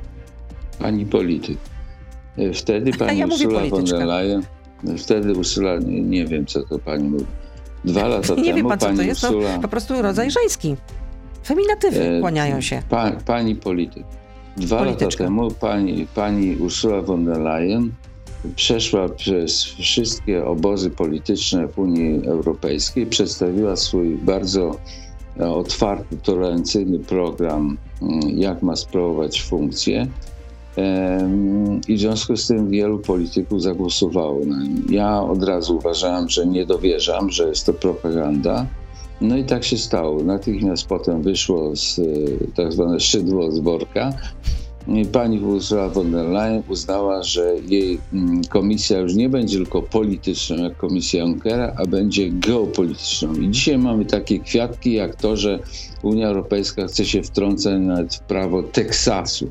Pani 0.80 1.06
polityk. 1.06 1.58
E, 2.38 2.54
wtedy 2.54 2.94
pani 2.94 3.20
ja 3.20 3.26
Ursula 3.26 3.66
von 3.70 3.86
der 3.86 4.06
Leyen, 4.08 4.42
wtedy 4.98 5.34
Ursula, 5.34 5.80
nie, 5.80 6.02
nie, 6.02 6.26
wiem 6.26 6.46
co 6.46 6.64
to 6.64 6.80
pani 6.80 7.10
mówi, 7.10 7.26
dwa 7.86 8.08
lata 8.08 8.36
nie 8.36 8.44
temu 8.44 8.56
wie 8.56 8.64
pan, 8.64 8.80
co 8.80 8.94
to 8.94 9.02
jest, 9.02 9.24
Ursula... 9.24 9.56
to 9.56 9.62
po 9.62 9.68
prostu 9.68 10.02
rodzaj 10.02 10.32
żeński. 10.32 10.76
Feminatywy 11.46 12.02
e, 12.02 12.20
kłaniają 12.20 12.62
się. 12.62 12.82
Pa, 12.90 13.12
pani 13.12 13.56
polityk. 13.56 14.04
Dwa 14.58 14.78
Polityczka. 14.78 15.24
lata 15.24 15.24
temu 15.24 15.52
pani, 15.52 16.08
pani 16.16 16.56
Ursula 16.56 17.02
von 17.02 17.26
der 17.26 17.40
Leyen 17.40 17.92
przeszła 18.56 19.10
przez 19.10 19.64
wszystkie 19.64 20.46
obozy 20.46 20.90
polityczne 20.90 21.68
w 21.68 21.80
Unii 21.80 22.28
Europejskiej, 22.28 23.06
przedstawiła 23.06 23.76
swój 23.76 24.18
bardzo 24.18 24.78
e, 25.40 25.50
otwarty, 25.50 26.18
tolerancyjny 26.18 27.00
program, 27.00 27.78
mm, 28.02 28.40
jak 28.40 28.64
ma 28.64 28.76
sprawować 28.76 29.42
funkcję. 29.42 30.08
I 31.88 31.96
w 31.96 32.00
związku 32.00 32.38
z 32.38 32.48
tym 32.48 32.70
wielu 32.70 33.00
polityków 33.00 33.62
zagłosowało 33.62 34.46
na 34.46 34.64
nim. 34.64 34.86
Ja 34.90 35.22
od 35.22 35.44
razu 35.44 35.78
uważałem, 35.78 36.30
że 36.30 36.46
nie 36.48 36.66
dowierzam, 36.66 37.30
że 37.30 37.48
jest 37.48 37.66
to 37.66 37.74
propaganda. 37.74 38.66
No 39.22 39.38
i 39.38 39.44
tak 39.44 39.64
się 39.64 39.78
stało. 39.78 40.24
Natychmiast 40.24 40.88
potem 40.88 41.22
wyszło 41.22 41.76
z 41.76 42.00
e, 42.00 42.04
tak 42.56 42.74
zwane 42.74 43.00
szydło 43.00 43.52
z 43.52 43.60
worka 43.60 44.14
pani 45.12 45.40
Ursula 45.40 45.90
von 45.90 46.12
der 46.12 46.26
Leyen 46.26 46.64
uznała, 46.70 47.24
że 47.24 47.56
jej 47.68 48.00
mm, 48.14 48.42
komisja 48.44 49.00
już 49.00 49.14
nie 49.14 49.30
będzie 49.30 49.58
tylko 49.58 49.82
polityczną 49.82 50.64
jak 50.64 50.78
komisja 50.78 51.22
Junckera, 51.22 51.74
a 51.78 51.86
będzie 51.86 52.30
geopolityczną. 52.30 53.34
I 53.34 53.50
dzisiaj 53.50 53.78
mamy 53.78 54.06
takie 54.06 54.40
kwiatki 54.40 54.94
jak 54.94 55.16
to, 55.16 55.38
że 55.38 55.60
Unia 56.04 56.28
Europejska 56.28 56.88
chce 56.88 57.06
się 57.06 57.24
wtrącać 57.24 57.74
nawet 57.80 58.16
w 58.16 58.20
prawo 58.20 58.64
Teksasu. 58.64 59.50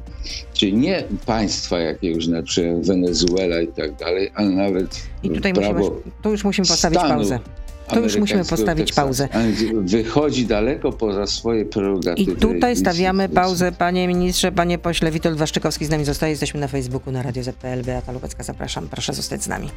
Czyli 0.52 0.74
nie 0.74 1.04
państwa 1.26 1.78
jakiegoś, 1.78 2.26
na 2.26 2.42
przykład 2.42 2.86
Wenezuela 2.86 3.60
i 3.60 3.68
tak 3.68 3.96
dalej, 3.96 4.30
ale 4.34 4.50
nawet 4.50 5.02
I 5.22 5.30
tutaj 5.30 5.52
prawo 5.52 5.78
musimy, 5.78 6.12
tu 6.22 6.30
już 6.30 6.44
musimy 6.44 6.68
postawić 6.68 6.98
Stanów. 6.98 7.16
pauzę. 7.16 7.61
To 7.94 8.00
już 8.00 8.16
musimy 8.16 8.44
postawić 8.44 8.92
pauzę. 8.92 9.28
Wychodzi 9.74 10.46
daleko 10.46 10.92
poza 10.92 11.26
swoje 11.26 11.64
prerogatywy. 11.64 12.32
I 12.32 12.36
tutaj 12.36 12.76
stawiamy 12.76 13.28
pauzę, 13.28 13.72
panie 13.72 14.08
ministrze, 14.08 14.52
panie 14.52 14.78
pośle. 14.78 15.10
Witold 15.10 15.38
Waszczykowski 15.38 15.84
z 15.84 15.90
nami 15.90 16.04
zostaje. 16.04 16.30
Jesteśmy 16.30 16.60
na 16.60 16.68
Facebooku, 16.68 17.12
na 17.12 17.22
Radio 17.22 17.42
ZPL. 17.42 17.82
Beata 17.84 18.12
Lubecka, 18.12 18.42
zapraszam. 18.42 18.88
Proszę 18.88 19.14
zostać 19.14 19.42
z 19.42 19.48
nami. 19.48 19.68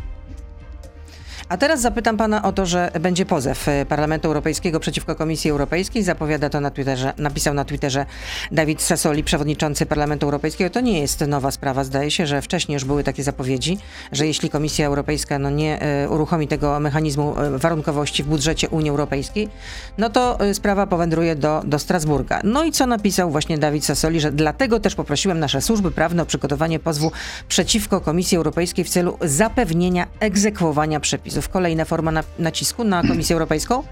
A 1.50 1.58
teraz 1.58 1.82
zapytam 1.82 2.18
pana 2.18 2.44
o 2.44 2.52
to, 2.52 2.66
że 2.66 2.92
będzie 3.00 3.26
pozew 3.26 3.68
e, 3.68 3.86
Parlamentu 3.86 4.28
Europejskiego 4.28 4.80
przeciwko 4.80 5.16
Komisji 5.16 5.52
Europejskiej. 5.52 6.04
Zapowiada 6.04 6.50
to 6.50 6.62
na 6.62 6.72
Twitterze, 6.72 7.14
napisał 7.18 7.54
na 7.54 7.66
Twitterze 7.66 8.06
Dawid 8.52 8.82
Sassoli, 8.82 9.24
przewodniczący 9.24 9.86
Parlamentu 9.86 10.26
Europejskiego. 10.26 10.70
To 10.70 10.82
nie 10.82 11.00
jest 11.00 11.22
nowa 11.28 11.52
sprawa. 11.52 11.84
Zdaje 11.84 12.12
się, 12.12 12.28
że 12.28 12.42
wcześniej 12.42 12.74
już 12.74 12.86
były 12.86 13.04
takie 13.04 13.24
zapowiedzi, 13.24 13.78
że 14.12 14.28
jeśli 14.28 14.50
Komisja 14.50 14.88
Europejska 14.88 15.40
no, 15.40 15.50
nie 15.50 15.82
e, 15.82 16.10
uruchomi 16.10 16.48
tego 16.48 16.80
mechanizmu 16.80 17.40
e, 17.40 17.58
warunkowości 17.58 18.24
w 18.24 18.28
budżecie 18.28 18.70
Unii 18.70 18.90
Europejskiej, 18.90 19.50
no 19.98 20.10
to 20.10 20.38
sprawa 20.54 20.88
powędruje 20.88 21.36
do, 21.36 21.62
do 21.66 21.80
Strasburga. 21.80 22.42
No 22.44 22.64
i 22.64 22.72
co 22.72 22.88
napisał 22.88 23.32
właśnie 23.32 23.58
Dawid 23.58 23.86
Sassoli, 23.86 24.20
że 24.20 24.32
dlatego 24.32 24.80
też 24.80 24.96
poprosiłem 24.96 25.40
nasze 25.40 25.62
służby 25.62 25.92
prawne 25.92 26.24
o 26.24 26.26
przygotowanie 26.26 26.80
pozwu 26.80 27.12
przeciwko 27.48 28.02
Komisji 28.02 28.38
Europejskiej 28.38 28.86
w 28.86 28.90
celu 28.90 29.18
zapewnienia 29.22 30.08
egzekwowania 30.20 31.00
przepisów 31.00 31.35
przepisów. 31.36 31.50
Kolejna 31.50 31.86
forma 31.86 32.12
na, 32.12 32.24
nacisku 32.40 32.84
na 32.84 33.02
Komisję 33.04 33.34
Europejską? 33.34 33.84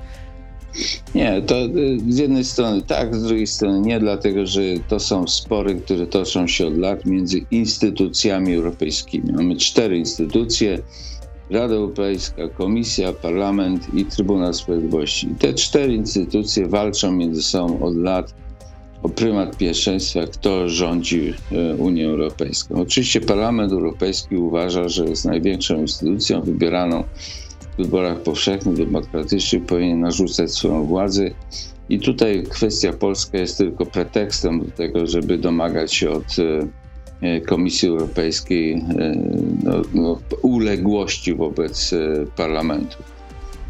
Nie, 1.15 1.41
to 1.41 1.65
y, 1.65 1.99
z 2.09 2.17
jednej 2.17 2.43
strony 2.43 2.81
tak, 2.81 3.15
z 3.15 3.23
drugiej 3.23 3.47
strony 3.47 3.79
nie, 3.79 3.99
dlatego 3.99 4.45
że 4.45 4.61
to 4.87 4.99
są 4.99 5.27
spory, 5.27 5.75
które 5.75 6.07
toczą 6.07 6.47
się 6.47 6.67
od 6.67 6.77
lat 6.77 7.05
między 7.05 7.45
instytucjami 7.51 8.55
europejskimi. 8.55 9.33
Mamy 9.33 9.55
cztery 9.55 9.97
instytucje, 9.97 10.79
Rada 11.49 11.75
Europejska, 11.75 12.47
Komisja, 12.47 13.13
Parlament 13.13 13.93
i 13.93 14.05
Trybunał 14.05 14.53
Sprawiedliwości. 14.53 15.27
I 15.27 15.35
te 15.35 15.53
cztery 15.53 15.93
instytucje 15.93 16.67
walczą 16.67 17.11
między 17.11 17.43
sobą 17.43 17.81
od 17.81 17.95
lat 17.95 18.33
prymat 19.09 19.57
pierwszeństwa, 19.57 20.19
kto 20.27 20.69
rządzi 20.69 21.33
e, 21.51 21.75
Unią 21.75 22.09
Europejską. 22.09 22.75
Oczywiście 22.75 23.21
Parlament 23.21 23.71
Europejski 23.71 24.35
uważa, 24.35 24.89
że 24.89 25.05
jest 25.05 25.25
największą 25.25 25.81
instytucją 25.81 26.41
wybieraną 26.41 27.03
w 27.73 27.83
wyborach 27.83 28.19
powszechnych, 28.19 28.75
demokratycznych, 28.75 29.65
powinien 29.65 29.99
narzucać 29.99 30.51
swoją 30.51 30.85
władzę. 30.85 31.31
I 31.89 31.99
tutaj 31.99 32.43
kwestia 32.49 32.93
polska 32.93 33.37
jest 33.37 33.57
tylko 33.57 33.85
pretekstem 33.85 34.59
do 34.65 34.71
tego, 34.71 35.07
żeby 35.07 35.37
domagać 35.37 35.93
się 35.93 36.09
od 36.09 36.35
e, 37.21 37.41
Komisji 37.41 37.89
Europejskiej 37.89 38.83
no, 39.63 39.81
no, 39.93 40.19
uległości 40.41 41.33
wobec 41.35 41.93
parlamentu. 42.35 42.97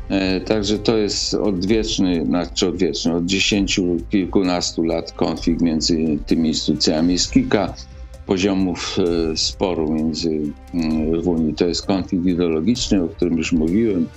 E, 0.09 0.41
także 0.41 0.79
to 0.79 0.97
jest 0.97 1.33
odwieczny, 1.33 2.25
znaczy 2.25 2.67
odwieczny, 2.67 3.15
od 3.15 3.25
dziesięciu, 3.25 3.97
kilkunastu 4.09 4.83
lat 4.83 5.11
konflikt 5.11 5.61
między 5.61 5.97
tymi 6.25 6.49
instytucjami. 6.49 7.13
Jest 7.13 7.31
kilka 7.31 7.73
poziomów 8.25 8.97
e, 9.31 9.37
sporu 9.37 9.93
między 9.93 10.41
mm, 10.73 11.21
w 11.21 11.27
Unii. 11.27 11.53
To 11.53 11.65
jest 11.65 11.85
konflikt 11.85 12.25
ideologiczny, 12.25 13.03
o 13.03 13.07
którym 13.07 13.37
już 13.37 13.51
mówiłem. 13.51 14.07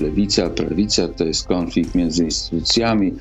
Lewica, 0.00 0.50
prawica, 0.50 1.08
to 1.08 1.24
jest 1.24 1.46
konflikt 1.46 1.94
między 1.94 2.24
instytucjami, 2.24 3.12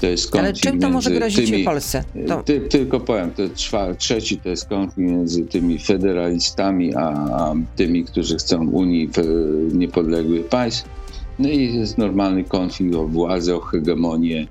to 0.00 0.06
jest 0.06 0.30
konflikt 0.30 0.66
Ale 0.66 0.72
czym 0.72 0.80
to 0.80 0.90
może 0.90 1.10
grozić 1.10 1.50
tymi, 1.50 1.62
w 1.62 1.64
Polsce? 1.64 2.04
To... 2.26 2.42
Ty, 2.42 2.60
tylko 2.60 3.00
powiem, 3.00 3.30
to 3.30 3.42
trzeci 3.98 4.36
to 4.36 4.48
jest 4.48 4.68
konflikt 4.68 5.10
między 5.10 5.46
tymi 5.46 5.78
federalistami, 5.78 6.94
a, 6.94 7.00
a 7.10 7.54
tymi, 7.76 8.04
którzy 8.04 8.36
chcą 8.36 8.68
Unii 8.68 9.10
niepodległych 9.72 10.46
państw 10.46 10.84
no 11.38 11.48
i 11.48 11.74
jest 11.74 11.98
normalny 11.98 12.44
konflikt 12.44 12.94
o 12.94 13.08
władzę, 13.08 13.56
o 13.56 13.60
hegemonię 13.60 14.46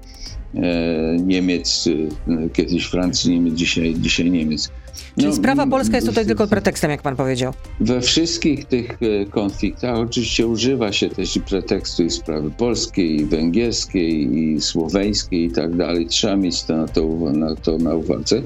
e, 0.55 1.17
Niemiec, 1.19 1.89
e, 2.27 2.49
kiedyś 2.49 2.85
Francji, 2.85 3.31
Niemiec, 3.31 3.55
dzisiaj, 3.55 3.95
dzisiaj 3.99 4.31
Niemiec. 4.31 4.71
Czyli 5.15 5.27
no, 5.27 5.33
sprawa 5.33 5.67
polska 5.67 5.95
jest 5.97 6.07
tutaj 6.07 6.25
tylko 6.25 6.47
pretekstem, 6.47 6.91
jak 6.91 7.01
pan 7.01 7.15
powiedział. 7.15 7.53
We 7.79 8.01
wszystkich 8.01 8.65
tych 8.65 8.97
e, 9.01 9.25
konfliktach 9.25 9.97
oczywiście 9.97 10.47
używa 10.47 10.91
się 10.91 11.09
też 11.09 11.35
i 11.35 11.41
pretekstu 11.41 12.03
i 12.03 12.09
sprawy 12.09 12.51
polskiej, 12.51 13.21
i 13.21 13.25
węgierskiej, 13.25 14.37
i 14.37 14.61
słoweńskiej 14.61 15.45
i 15.45 15.51
tak 15.51 15.75
dalej. 15.75 16.05
Trzeba 16.05 16.35
mieć 16.35 16.63
to 16.63 16.77
na, 16.77 16.87
to, 16.87 17.07
na 17.33 17.55
to 17.55 17.77
na 17.77 17.95
uwadze. 17.95 18.41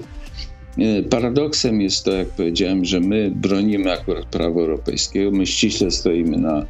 Paradoksem 1.10 1.82
jest 1.82 2.06
to, 2.06 2.12
jak 2.12 2.28
powiedziałem, 2.28 2.86
że 2.86 3.00
my 3.00 3.32
bronimy 3.36 3.92
akurat 3.92 4.26
prawa 4.26 4.62
europejskiego, 4.62 5.32
my 5.32 5.46
ściśle 5.46 5.92
stoimy 5.92 6.38
na 6.38 6.66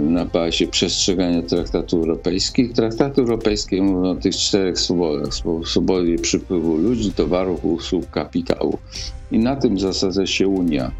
na 0.00 0.24
bazie 0.24 0.66
przestrzegania 0.66 1.42
traktatu 1.42 1.96
europejskich. 1.96 2.72
Traktaty 2.72 3.20
europejskie 3.20 3.82
mówią 3.82 4.10
o 4.10 4.14
tych 4.14 4.36
czterech 4.36 4.78
swobodach. 4.78 5.34
Swobodzie 5.64 6.18
przypływu 6.18 6.76
ludzi, 6.76 7.12
towarów, 7.12 7.64
usług, 7.64 8.10
kapitału. 8.10 8.78
I 9.30 9.38
na 9.38 9.56
tym 9.56 9.78
zasadza 9.78 10.26
się 10.26 10.48
Unia. 10.48 10.90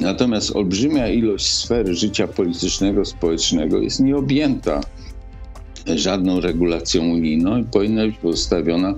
Natomiast 0.00 0.56
olbrzymia 0.56 1.08
ilość 1.08 1.46
sfery 1.46 1.94
życia 1.94 2.28
politycznego, 2.28 3.04
społecznego 3.04 3.78
jest 3.78 4.00
nieobjęta 4.00 4.80
żadną 5.86 6.40
regulacją 6.40 7.02
unijną 7.02 7.58
i 7.58 7.64
powinna 7.64 8.06
być 8.06 8.16
pozostawiona 8.16 8.94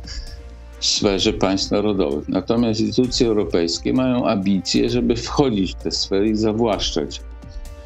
w 0.81 0.87
sferze 0.87 1.33
państw 1.33 1.71
narodowych. 1.71 2.29
Natomiast 2.29 2.81
instytucje 2.81 3.27
europejskie 3.27 3.93
mają 3.93 4.27
ambicje, 4.29 4.91
żeby 4.91 5.17
wchodzić 5.17 5.73
w 5.73 5.75
te 5.75 5.91
sfery 5.91 6.29
i 6.29 6.37
zawłaszczać 6.37 7.21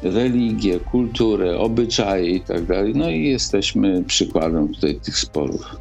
religię, 0.03 0.79
kulturę, 0.79 1.57
obyczaje 1.57 2.29
i 2.29 2.41
tak 2.41 2.65
dalej. 2.65 2.93
No 2.95 3.09
i 3.09 3.23
jesteśmy 3.23 4.03
przykładem 4.03 4.73
tutaj 4.73 4.95
tych 4.95 5.17
sporów. 5.17 5.75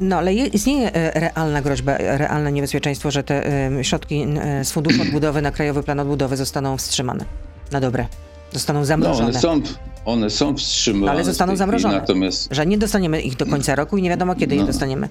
No 0.00 0.16
ale 0.16 0.34
istnieje 0.34 0.94
e, 0.94 1.20
realna 1.20 1.62
groźba, 1.62 1.96
realne 1.98 2.52
niebezpieczeństwo, 2.52 3.10
że 3.10 3.22
te 3.22 3.46
e, 3.78 3.84
środki 3.84 4.26
e, 4.40 4.64
z 4.64 4.72
Funduszu 4.72 5.02
Odbudowy 5.02 5.42
na 5.42 5.50
Krajowy 5.50 5.82
Plan 5.82 6.00
Odbudowy 6.00 6.36
zostaną 6.36 6.76
wstrzymane. 6.76 7.24
Na 7.72 7.80
dobre. 7.80 8.06
Zostaną 8.52 8.84
zamrożone. 8.84 9.20
No, 9.42 9.50
one 9.50 9.66
są, 9.66 9.74
one 10.04 10.30
są 10.30 10.56
wstrzymane. 10.56 11.12
Ale 11.12 11.24
zostaną 11.24 11.56
zamrożone. 11.56 11.94
Natomiast... 11.94 12.48
Że 12.50 12.66
nie 12.66 12.78
dostaniemy 12.78 13.20
ich 13.20 13.36
do 13.36 13.46
końca 13.46 13.74
roku 13.74 13.96
i 13.96 14.02
nie 14.02 14.10
wiadomo 14.10 14.34
kiedy 14.34 14.54
no. 14.54 14.60
je 14.60 14.66
dostaniemy. 14.66 15.08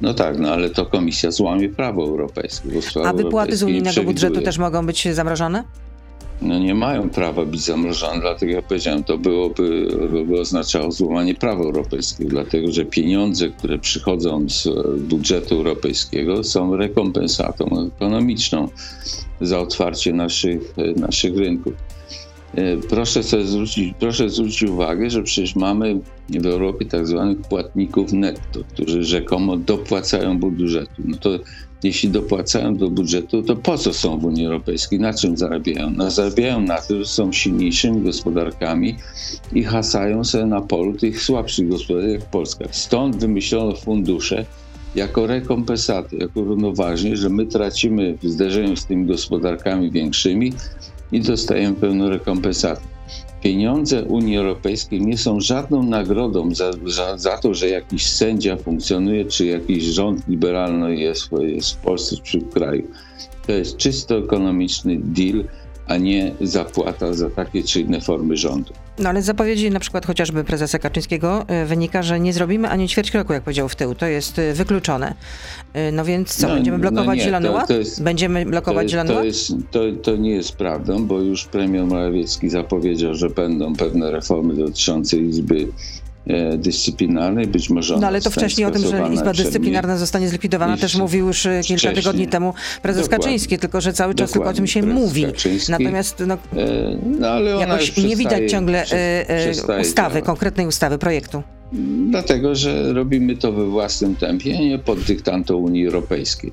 No 0.00 0.14
tak, 0.14 0.38
no 0.38 0.52
ale 0.52 0.70
to 0.70 0.86
komisja 0.86 1.30
złamie 1.30 1.68
prawo 1.68 2.02
europejskie. 2.02 2.68
A 3.04 3.12
wypłaty 3.12 3.56
z 3.56 3.62
unijnego 3.62 4.02
budżetu 4.02 4.40
też 4.40 4.58
mogą 4.58 4.86
być 4.86 5.08
zamrożone? 5.14 5.64
No 6.42 6.58
nie 6.58 6.74
mają 6.74 7.10
prawa 7.10 7.44
być 7.44 7.60
zamrożone, 7.60 8.20
dlatego 8.20 8.52
ja 8.52 8.62
powiedziałem, 8.62 9.04
to 9.04 9.18
byłoby, 9.18 9.86
by 10.26 10.40
oznaczało 10.40 10.92
złamanie 10.92 11.34
prawa 11.34 11.62
europejskiego, 11.62 12.30
dlatego 12.30 12.72
że 12.72 12.84
pieniądze, 12.84 13.48
które 13.48 13.78
przychodzą 13.78 14.48
z 14.48 14.68
budżetu 14.98 15.54
europejskiego 15.54 16.44
są 16.44 16.76
rekompensatą 16.76 17.90
ekonomiczną 17.96 18.68
za 19.40 19.58
otwarcie 19.58 20.12
naszych, 20.12 20.74
naszych 20.96 21.36
rynków. 21.36 21.72
E, 22.54 22.76
proszę 22.76 23.22
sobie 23.22 23.44
zwrócić, 23.44 23.94
proszę 23.98 24.30
zwrócić 24.30 24.62
uwagę, 24.62 25.10
że 25.10 25.22
przecież 25.22 25.56
mamy 25.56 26.00
w 26.28 26.46
Europie 26.46 26.84
tak 26.86 27.06
zwanych 27.06 27.38
płatników 27.38 28.12
netto, 28.12 28.60
którzy 28.72 29.04
rzekomo 29.04 29.56
dopłacają 29.56 30.38
do 30.38 30.46
budżetu. 30.46 31.02
No 31.04 31.16
to 31.16 31.38
jeśli 31.82 32.08
dopłacają 32.08 32.76
do 32.76 32.90
budżetu, 32.90 33.42
to 33.42 33.56
po 33.56 33.78
co 33.78 33.92
są 33.92 34.18
w 34.18 34.24
Unii 34.24 34.46
Europejskiej? 34.46 35.00
Na 35.00 35.14
czym 35.14 35.36
zarabiają? 35.36 35.90
No, 35.90 36.10
zarabiają 36.10 36.60
na 36.60 36.80
tym, 36.80 36.98
że 36.98 37.06
są 37.06 37.32
silniejszymi 37.32 38.02
gospodarkami 38.02 38.96
i 39.52 39.64
hasają 39.64 40.24
sobie 40.24 40.46
na 40.46 40.60
polu 40.60 40.92
tych 40.92 41.22
słabszych 41.22 41.68
gospodarek 41.68 42.20
jak 42.20 42.30
Polska. 42.30 42.64
Stąd 42.70 43.16
wymyślono 43.16 43.76
fundusze 43.76 44.44
jako 44.94 45.26
rekompensaty, 45.26 46.16
jako 46.16 46.40
równoważnie, 46.40 47.16
że 47.16 47.28
my 47.28 47.46
tracimy 47.46 48.18
w 48.22 48.28
zderzeniu 48.28 48.76
z 48.76 48.86
tymi 48.86 49.06
gospodarkami 49.06 49.90
większymi 49.90 50.52
i 51.12 51.20
dostajemy 51.20 51.76
pełną 51.76 52.08
rekompensatę 52.08 52.89
pieniądze 53.42 54.04
Unii 54.04 54.36
Europejskiej 54.36 55.00
nie 55.00 55.18
są 55.18 55.40
żadną 55.40 55.82
nagrodą 55.82 56.54
za, 56.54 56.70
za, 56.86 57.18
za, 57.18 57.38
to, 57.38 57.54
że 57.54 57.68
jakiś 57.68 58.06
sędzia 58.06 58.56
funkcjonuje, 58.56 59.24
czy 59.24 59.46
jakiś 59.46 59.84
rząd 59.84 60.28
liberalny 60.28 60.96
jest, 60.96 61.30
jest 61.40 61.72
w 61.72 61.76
Polsce 61.76 62.16
czy 62.22 62.40
w 62.40 62.50
kraju. 62.50 62.88
To 63.46 63.52
jest 63.52 63.76
czysto 63.76 64.18
ekonomiczny 64.18 64.96
deal, 65.02 65.44
a 65.86 65.96
nie 65.96 66.34
zapłata 66.40 67.12
za 67.12 67.30
takie 67.30 67.62
czy 67.62 67.80
inne 67.80 68.00
formy 68.00 68.36
rządu. 68.36 68.72
No 68.98 69.08
ale 69.08 69.22
z 69.22 69.24
zapowiedzi 69.24 69.70
na 69.70 69.80
przykład 69.80 70.06
chociażby 70.06 70.44
prezesa 70.44 70.78
Kaczyńskiego 70.78 71.44
e, 71.48 71.66
wynika, 71.66 72.02
że 72.02 72.20
nie 72.20 72.32
zrobimy 72.32 72.68
ani 72.68 72.88
ćwierć 72.88 73.10
kroku, 73.10 73.32
jak 73.32 73.42
powiedział 73.42 73.68
w 73.68 73.76
tył. 73.76 73.94
To 73.94 74.06
jest 74.06 74.38
e, 74.38 74.52
wykluczone. 74.52 75.14
E, 75.72 75.92
no 75.92 76.04
więc 76.04 76.36
co, 76.36 76.48
no, 76.48 76.54
będziemy 76.54 76.78
no 76.78 76.82
blokować 76.82 77.06
no 77.06 77.14
nie, 77.14 77.22
Zielony 77.22 77.48
to, 77.48 77.52
Ład? 77.52 77.68
To 77.68 77.78
jest, 77.78 78.02
będziemy 78.02 78.46
blokować 78.46 78.86
to, 78.86 78.90
Zielony 78.90 79.14
Ład? 79.14 79.24
Jest, 79.24 79.52
to, 79.70 79.80
to 80.02 80.16
nie 80.16 80.30
jest 80.30 80.52
prawdą, 80.52 81.06
bo 81.06 81.20
już 81.20 81.44
premier 81.44 81.86
Morawiecki 81.86 82.50
zapowiedział, 82.50 83.14
że 83.14 83.30
będą 83.30 83.76
pewne 83.76 84.10
reformy 84.10 84.54
dotyczące 84.54 85.16
Izby 85.16 85.68
dyscyplinarnej, 86.58 87.46
być 87.46 87.70
może 87.70 87.96
No 87.96 88.06
ale 88.06 88.20
to 88.20 88.30
wcześniej 88.30 88.66
o 88.66 88.70
tym, 88.70 88.82
że 88.82 89.08
Izba 89.14 89.32
Dyscyplinarna 89.32 89.96
zostanie 89.96 90.28
zlikwidowana, 90.28 90.76
też 90.76 90.96
mówił 90.96 91.26
już 91.26 91.46
e, 91.46 91.60
kilka 91.62 91.78
wcześniej. 91.78 91.94
tygodni 91.94 92.28
temu 92.28 92.54
prezes 92.82 93.02
Dokładnie. 93.02 93.24
Kaczyński, 93.24 93.58
tylko 93.58 93.80
że 93.80 93.92
cały 93.92 94.14
czas 94.14 94.30
tylko 94.30 94.48
o 94.48 94.52
tym 94.52 94.66
się 94.66 94.82
mówi. 94.82 95.24
Kaczyński. 95.24 95.72
Natomiast 95.72 96.22
no, 96.26 96.34
e, 96.34 96.38
no, 97.18 97.28
ale 97.28 97.50
jakoś 97.50 97.96
nie 97.96 98.16
widać 98.16 98.50
ciągle 98.50 98.84
ustawy, 99.80 100.22
konkretnej 100.22 100.66
ustawy, 100.66 100.98
projektu. 100.98 101.42
Dlatego, 102.10 102.54
że 102.54 102.92
robimy 102.92 103.36
to 103.36 103.52
we 103.52 103.66
własnym 103.66 104.16
tempie, 104.16 104.68
nie 104.68 104.78
pod 104.78 105.00
dyktando 105.00 105.56
Unii 105.56 105.86
Europejskiej. 105.86 106.52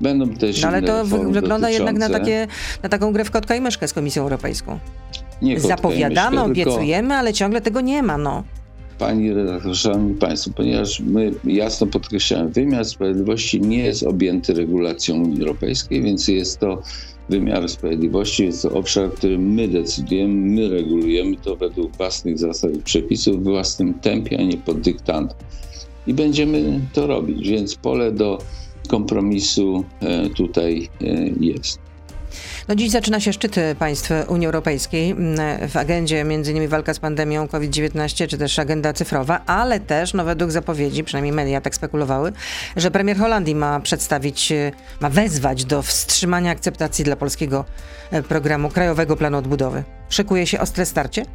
Będą 0.00 0.28
też 0.28 0.62
no, 0.62 0.68
ale 0.68 0.82
to 0.82 1.04
wygląda 1.04 1.40
dotyczące... 1.40 1.72
jednak 1.72 1.96
na, 1.96 2.08
takie, 2.08 2.46
na 2.82 2.88
taką 2.88 3.12
grę 3.12 3.24
w 3.24 3.30
kotka 3.30 3.56
i 3.56 3.60
myszkę 3.60 3.88
z 3.88 3.92
Komisją 3.92 4.22
Europejską. 4.22 4.78
Nie 5.42 5.60
Zapowiadamy, 5.60 6.36
myszkę, 6.36 6.50
obiecujemy, 6.50 7.08
tylko... 7.08 7.18
ale 7.18 7.32
ciągle 7.32 7.60
tego 7.60 7.80
nie 7.80 8.02
ma, 8.02 8.18
no. 8.18 8.44
Pani 8.98 9.32
redaktor, 9.32 9.76
szanowni 9.76 10.14
państwo, 10.14 10.50
ponieważ 10.56 11.00
my 11.00 11.32
jasno 11.44 11.86
podkreślamy, 11.86 12.50
wymiar 12.50 12.84
sprawiedliwości 12.84 13.60
nie 13.60 13.78
jest 13.78 14.02
objęty 14.02 14.54
regulacją 14.54 15.14
Unii 15.22 15.40
Europejskiej, 15.40 16.02
więc 16.02 16.28
jest 16.28 16.60
to 16.60 16.82
wymiar 17.28 17.68
sprawiedliwości, 17.68 18.44
jest 18.44 18.62
to 18.62 18.70
obszar, 18.70 19.12
który 19.12 19.38
my 19.38 19.68
decydujemy, 19.68 20.34
my 20.34 20.68
regulujemy 20.68 21.36
to 21.36 21.56
według 21.56 21.96
własnych 21.96 22.38
zasad 22.38 22.74
i 22.74 22.82
przepisów, 22.82 23.40
w 23.40 23.44
własnym 23.44 23.94
tempie, 23.94 24.38
a 24.38 24.42
nie 24.42 24.56
pod 24.56 24.80
dyktando. 24.80 25.34
I 26.06 26.14
będziemy 26.14 26.80
to 26.92 27.06
robić, 27.06 27.48
więc 27.48 27.74
pole 27.74 28.12
do 28.12 28.38
kompromisu 28.88 29.84
e, 30.00 30.30
tutaj 30.30 30.88
e, 31.00 31.28
jest. 31.40 31.85
No 32.68 32.74
dziś 32.74 32.90
zaczyna 32.90 33.20
się 33.20 33.32
szczyt 33.32 33.56
państw 33.78 34.10
Unii 34.28 34.46
Europejskiej. 34.46 35.10
Mm, 35.10 35.68
w 35.68 35.76
agendzie 35.76 36.20
innymi 36.20 36.68
walka 36.68 36.94
z 36.94 36.98
pandemią 36.98 37.48
COVID-19, 37.48 38.28
czy 38.28 38.38
też 38.38 38.58
agenda 38.58 38.92
cyfrowa, 38.92 39.40
ale 39.46 39.80
też 39.80 40.14
no 40.14 40.24
według 40.24 40.50
zapowiedzi, 40.50 41.04
przynajmniej 41.04 41.32
media 41.32 41.60
tak 41.60 41.74
spekulowały, 41.74 42.32
że 42.76 42.90
premier 42.90 43.16
Holandii 43.16 43.54
ma 43.54 43.80
przedstawić, 43.80 44.52
ma 45.00 45.10
wezwać 45.10 45.64
do 45.64 45.82
wstrzymania 45.82 46.50
akceptacji 46.50 47.04
dla 47.04 47.16
polskiego 47.16 47.64
e, 48.10 48.22
programu 48.22 48.68
Krajowego 48.68 49.16
Planu 49.16 49.38
Odbudowy. 49.38 49.84
Szykuje 50.08 50.46
się 50.46 50.60
ostre 50.60 50.86
starcie? 50.86 51.26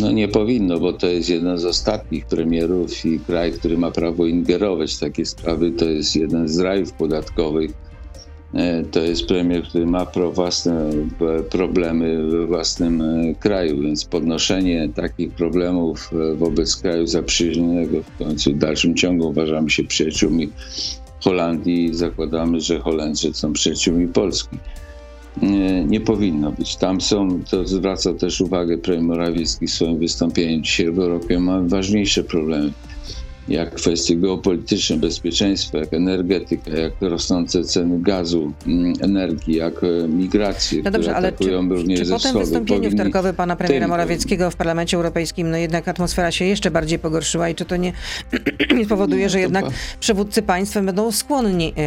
No 0.00 0.10
nie 0.12 0.28
powinno, 0.28 0.80
bo 0.80 0.92
to 0.92 1.06
jest 1.06 1.28
jeden 1.28 1.58
z 1.58 1.64
ostatnich 1.64 2.26
premierów 2.26 3.04
i 3.04 3.20
kraj, 3.20 3.52
który 3.52 3.78
ma 3.78 3.90
prawo 3.90 4.26
ingerować 4.26 4.94
w 4.94 5.00
takie 5.00 5.26
sprawy, 5.26 5.70
to 5.70 5.84
jest 5.84 6.16
jeden 6.16 6.48
z 6.48 6.58
rajów 6.58 6.92
podatkowych. 6.92 7.89
E, 8.54 8.84
to 8.84 9.00
jest 9.00 9.26
premier, 9.26 9.62
który 9.62 9.86
ma 9.86 10.06
własne 10.32 10.90
problemy 11.50 12.26
we 12.30 12.46
własnym 12.46 13.00
e, 13.00 13.34
kraju, 13.34 13.82
więc 13.82 14.04
podnoszenie 14.04 14.88
takich 14.94 15.32
problemów 15.32 16.10
e, 16.12 16.34
wobec 16.34 16.76
kraju 16.76 17.06
zaprzyjaźnionego 17.06 18.02
w 18.02 18.18
końcu 18.18 18.52
w 18.52 18.58
dalszym 18.58 18.94
ciągu 18.94 19.28
uważamy 19.28 19.70
się 19.70 19.84
przyjaciółmi 19.84 20.48
Holandii 21.20 21.84
i 21.84 21.94
zakładamy, 21.94 22.60
że 22.60 22.78
Holendrzy 22.78 23.34
są 23.34 23.52
przyjaciółmi 23.52 24.08
Polski 24.08 24.58
nie, 25.42 25.84
nie 25.84 26.00
powinno 26.00 26.52
być. 26.52 26.76
Tam 26.76 27.00
są, 27.00 27.40
to 27.50 27.66
zwraca 27.66 28.14
też 28.14 28.40
uwagę 28.40 28.78
premier 28.78 29.02
Morawiecki 29.02 29.66
w 29.66 29.70
swoim 29.70 29.98
wystąpieniu 29.98 30.62
dzisiaj 30.62 30.92
w 30.92 30.98
Europie, 30.98 31.38
mamy 31.38 31.68
ważniejsze 31.68 32.24
problemy 32.24 32.72
jak 33.48 33.74
kwestie 33.74 34.16
geopolityczne, 34.16 34.96
bezpieczeństwa, 34.96 35.78
jak 35.78 35.94
energetyka, 35.94 36.70
jak 36.70 36.92
rosnące 37.00 37.64
ceny 37.64 37.98
gazu, 38.02 38.52
mm, 38.66 38.92
energii, 39.00 39.56
jak 39.56 39.84
e, 39.84 40.08
migracje, 40.08 40.82
no 40.84 40.90
dobrze, 40.90 41.14
ale 41.16 41.32
czy, 41.32 41.44
czy 41.96 42.10
po 42.10 42.18
tym 42.18 42.38
wystąpieniu 42.38 42.90
wtorkowym 42.90 43.34
pana 43.34 43.56
premiera 43.56 43.88
Morawieckiego 43.88 44.50
w 44.50 44.56
Parlamencie 44.56 44.96
Europejskim, 44.96 45.50
no 45.50 45.56
jednak 45.56 45.88
atmosfera 45.88 46.30
się 46.30 46.44
jeszcze 46.44 46.70
bardziej 46.70 46.98
pogorszyła 46.98 47.48
i 47.48 47.54
czy 47.54 47.64
to 47.64 47.76
nie, 47.76 47.92
nie 48.76 48.84
spowoduje, 48.84 49.28
że 49.28 49.40
jednak 49.40 49.64
przywódcy 50.00 50.42
państw 50.42 50.74
będą 50.74 51.12
skłonni 51.12 51.74
e, 51.76 51.80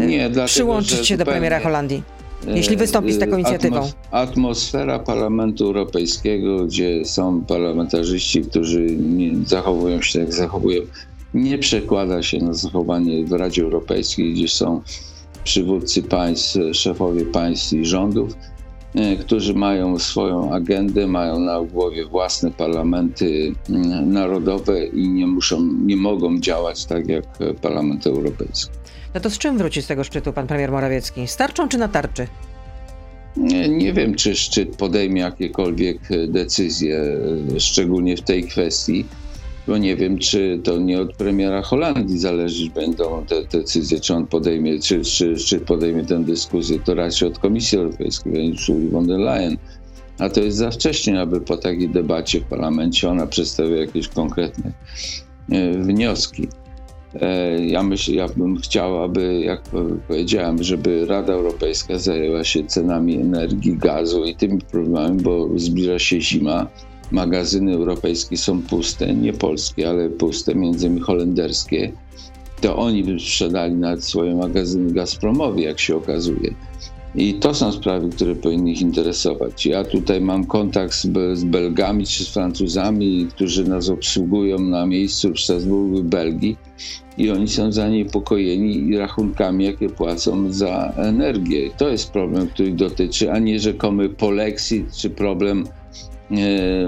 e 0.00 0.06
nie, 0.06 0.30
przyłączyć 0.46 1.06
się 1.06 1.16
do 1.16 1.24
premiera 1.24 1.60
Holandii? 1.60 2.19
Jeśli 2.46 2.76
wystąpi 2.76 3.12
z 3.12 3.18
taką 3.18 3.32
e, 3.32 3.40
inicjatywą? 3.40 3.90
Atmosfera 4.10 4.98
Parlamentu 4.98 5.64
Europejskiego, 5.64 6.64
gdzie 6.64 7.04
są 7.04 7.44
parlamentarzyści, 7.44 8.42
którzy 8.42 8.86
zachowują 9.46 10.02
się 10.02 10.20
jak 10.20 10.32
zachowują, 10.32 10.82
nie 11.34 11.58
przekłada 11.58 12.22
się 12.22 12.38
na 12.38 12.52
zachowanie 12.52 13.24
w 13.24 13.32
Radzie 13.32 13.62
Europejskiej, 13.62 14.32
gdzie 14.32 14.48
są 14.48 14.80
przywódcy 15.44 16.02
państw, 16.02 16.58
szefowie 16.72 17.24
państw 17.26 17.72
i 17.72 17.84
rządów, 17.84 18.34
e, 18.94 19.16
którzy 19.16 19.54
mają 19.54 19.98
swoją 19.98 20.52
agendę, 20.52 21.06
mają 21.06 21.38
na 21.38 21.62
głowie 21.62 22.06
własne 22.06 22.50
parlamenty 22.50 23.54
narodowe 24.06 24.86
i 24.86 25.08
nie 25.08 25.26
muszą, 25.26 25.62
nie 25.62 25.96
mogą 25.96 26.40
działać 26.40 26.84
tak 26.84 27.08
jak 27.08 27.24
Parlament 27.62 28.06
Europejski. 28.06 28.79
No 29.14 29.20
to 29.20 29.30
z 29.30 29.38
czym 29.38 29.58
wróci 29.58 29.82
z 29.82 29.86
tego 29.86 30.04
szczytu 30.04 30.32
pan 30.32 30.46
premier 30.46 30.70
Morawiecki? 30.72 31.28
Z 31.28 31.36
tarczą 31.36 31.68
czy 31.68 31.78
na 31.78 31.88
tarczy? 31.88 32.26
Nie, 33.36 33.68
nie 33.68 33.92
wiem, 33.92 34.14
czy 34.14 34.34
szczyt 34.34 34.76
podejmie 34.76 35.20
jakiekolwiek 35.20 35.98
decyzje, 36.28 37.18
szczególnie 37.58 38.16
w 38.16 38.22
tej 38.22 38.44
kwestii, 38.44 39.04
bo 39.66 39.78
nie 39.78 39.96
wiem, 39.96 40.18
czy 40.18 40.60
to 40.64 40.78
nie 40.78 41.00
od 41.00 41.16
premiera 41.16 41.62
Holandii 41.62 42.18
zależeć 42.18 42.68
będą 42.68 43.24
te 43.26 43.44
decyzje, 43.58 44.00
czy 44.00 44.14
on 44.14 44.26
podejmie, 44.26 44.80
czy, 44.80 45.00
czy 45.00 45.38
szczyt 45.38 45.64
podejmie 45.64 46.04
tę 46.04 46.24
dyskusję, 46.24 46.78
to 46.78 46.94
raczej 46.94 47.28
od 47.28 47.38
Komisji 47.38 47.78
Europejskiej, 47.78 48.52
Ursuli 48.52 48.88
von 48.88 49.06
der 49.06 49.18
Leyen. 49.18 49.56
A 50.18 50.28
to 50.28 50.40
jest 50.40 50.56
za 50.56 50.70
wcześnie, 50.70 51.20
aby 51.20 51.40
po 51.40 51.56
takiej 51.56 51.88
debacie 51.88 52.40
w 52.40 52.44
parlamencie 52.44 53.08
ona 53.08 53.26
przedstawiła 53.26 53.78
jakieś 53.78 54.08
konkretne 54.08 54.72
e, 55.52 55.72
wnioski. 55.72 56.48
E, 57.14 57.58
ja, 57.66 57.82
ja 58.08 58.28
bym 58.28 58.56
chciał, 58.56 59.02
aby, 59.02 59.40
jak 59.40 59.62
powiedziałem, 60.08 60.62
żeby 60.62 61.06
Rada 61.06 61.32
Europejska 61.32 61.98
zajęła 61.98 62.44
się 62.44 62.64
cenami 62.64 63.14
energii, 63.14 63.76
gazu 63.76 64.24
i 64.24 64.34
tymi 64.34 64.60
problemami, 64.60 65.22
bo 65.22 65.48
zbliża 65.56 65.98
się 65.98 66.20
zima. 66.20 66.66
Magazyny 67.10 67.74
europejskie 67.74 68.36
są 68.36 68.62
puste, 68.62 69.14
nie 69.14 69.32
polskie, 69.32 69.88
ale 69.88 70.10
puste, 70.10 70.54
między 70.54 70.86
innymi 70.86 71.00
holenderskie. 71.00 71.92
To 72.60 72.76
oni 72.76 73.04
by 73.04 73.20
sprzedali 73.20 73.74
nawet 73.74 74.04
swoje 74.04 74.34
magazyny 74.34 74.92
Gazpromowi, 74.92 75.62
jak 75.62 75.80
się 75.80 75.96
okazuje. 75.96 76.54
I 77.14 77.34
to 77.34 77.54
są 77.54 77.72
sprawy, 77.72 78.10
które 78.10 78.34
powinny 78.34 78.70
ich 78.70 78.80
interesować. 78.80 79.66
Ja 79.66 79.84
tutaj 79.84 80.20
mam 80.20 80.46
kontakt 80.46 80.94
z, 80.94 81.08
z 81.38 81.44
Belgami 81.44 82.06
czy 82.06 82.24
z 82.24 82.28
Francuzami, 82.28 83.26
którzy 83.30 83.68
nas 83.68 83.88
obsługują 83.88 84.58
na 84.58 84.86
miejscu 84.86 85.32
w 85.32 85.40
Strasburgu, 85.40 86.02
Belgii 86.02 86.56
i 87.18 87.30
oni 87.30 87.48
są 87.48 87.72
zaniepokojeni 87.72 88.96
rachunkami, 88.96 89.64
jakie 89.64 89.88
płacą 89.88 90.52
za 90.52 90.92
energię. 90.96 91.70
To 91.76 91.88
jest 91.88 92.10
problem, 92.10 92.48
który 92.48 92.72
dotyczy, 92.72 93.32
a 93.32 93.38
nie 93.38 93.60
rzekomy 93.60 94.08
polexit 94.08 94.92
czy 94.92 95.10
problem 95.10 95.64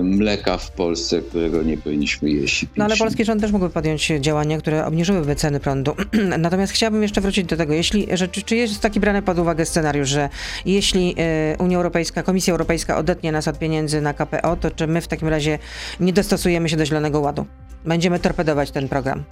mleka 0.02 0.56
w 0.56 0.70
Polsce, 0.70 1.22
którego 1.22 1.62
nie 1.62 1.76
powinniśmy 1.76 2.30
jeść. 2.30 2.66
No 2.76 2.84
ale 2.84 2.96
polski 2.96 3.24
rząd 3.24 3.40
też 3.40 3.52
mógłby 3.52 3.70
podjąć 3.70 4.12
działania, 4.20 4.58
które 4.58 4.86
obniżyłyby 4.86 5.36
ceny 5.36 5.60
prądu. 5.60 5.94
Natomiast 6.38 6.72
chciałabym 6.72 7.02
jeszcze 7.02 7.20
wrócić 7.20 7.46
do 7.46 7.56
tego, 7.56 7.72
jeśli, 7.72 8.06
że, 8.12 8.28
czy 8.28 8.56
jest 8.56 8.80
taki 8.80 9.00
brany 9.00 9.22
pod 9.22 9.38
uwagę 9.38 9.66
scenariusz, 9.66 10.08
że 10.08 10.28
jeśli 10.66 11.14
e, 11.18 11.56
Unia 11.58 11.76
Europejska, 11.76 12.22
Komisja 12.22 12.52
Europejska 12.52 12.96
odetnie 12.96 13.32
nas 13.32 13.48
od 13.48 13.58
pieniędzy 13.58 14.00
na 14.00 14.14
KPO, 14.14 14.56
to 14.56 14.70
czy 14.70 14.86
my 14.86 15.00
w 15.00 15.08
takim 15.08 15.28
razie 15.28 15.58
nie 16.00 16.12
dostosujemy 16.12 16.68
się 16.68 16.76
do 16.76 16.86
Zielonego 16.86 17.20
Ładu? 17.20 17.46
Będziemy 17.84 18.18
torpedować 18.18 18.70
ten 18.70 18.88
program. 18.88 19.24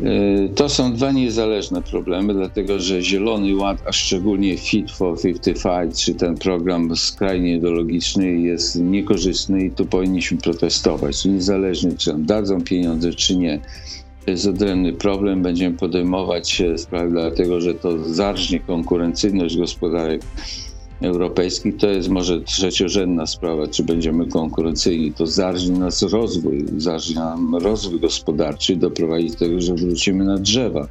E, 0.00 0.48
to 0.48 0.68
są 0.68 0.92
dwa 0.92 1.12
niezależne 1.12 1.82
problemy, 1.82 2.34
dlatego 2.34 2.78
że 2.80 3.02
Zielony 3.02 3.56
Ład, 3.56 3.82
a 3.86 3.92
szczególnie 3.92 4.56
Fit 4.56 4.90
for 4.90 5.20
55, 5.22 6.04
czy 6.04 6.14
ten 6.14 6.34
program 6.36 6.96
skrajnie 6.96 7.56
ideologiczny 7.56 8.40
jest 8.40 8.80
niekorzystny 8.80 9.64
i 9.64 9.70
tu 9.70 9.86
powinniśmy 9.86 10.38
protestować. 10.38 11.24
Niezależnie 11.24 11.96
czy 11.96 12.12
nam 12.12 12.26
dadzą 12.26 12.60
pieniądze, 12.60 13.14
czy 13.14 13.36
nie. 13.36 13.60
To 14.24 14.30
jest 14.30 14.46
odrębny 14.46 14.92
problem. 14.92 15.42
Będziemy 15.42 15.76
podejmować 15.76 16.62
sprawy, 16.76 17.10
dlatego 17.10 17.60
że 17.60 17.74
to 17.74 18.04
zarżnie 18.04 18.60
konkurencyjność 18.60 19.56
gospodarek 19.56 20.22
europejskich, 21.04 21.76
to 21.76 21.86
jest 21.86 22.08
może 22.08 22.40
trzeciorzędna 22.40 23.26
sprawa, 23.26 23.66
czy 23.66 23.82
będziemy 23.82 24.26
konkurencyjni. 24.26 25.12
To 25.12 25.26
zarżnie 25.26 25.78
nas 25.78 26.02
rozwój, 26.02 26.66
zarżnie 26.76 27.14
nam 27.14 27.56
rozwój 27.56 28.00
gospodarczy, 28.00 28.76
doprowadzi 28.76 29.30
do 29.30 29.36
tego, 29.36 29.60
że 29.60 29.74
wrócimy 29.74 30.24
na 30.24 30.38
drzewa, 30.38 30.88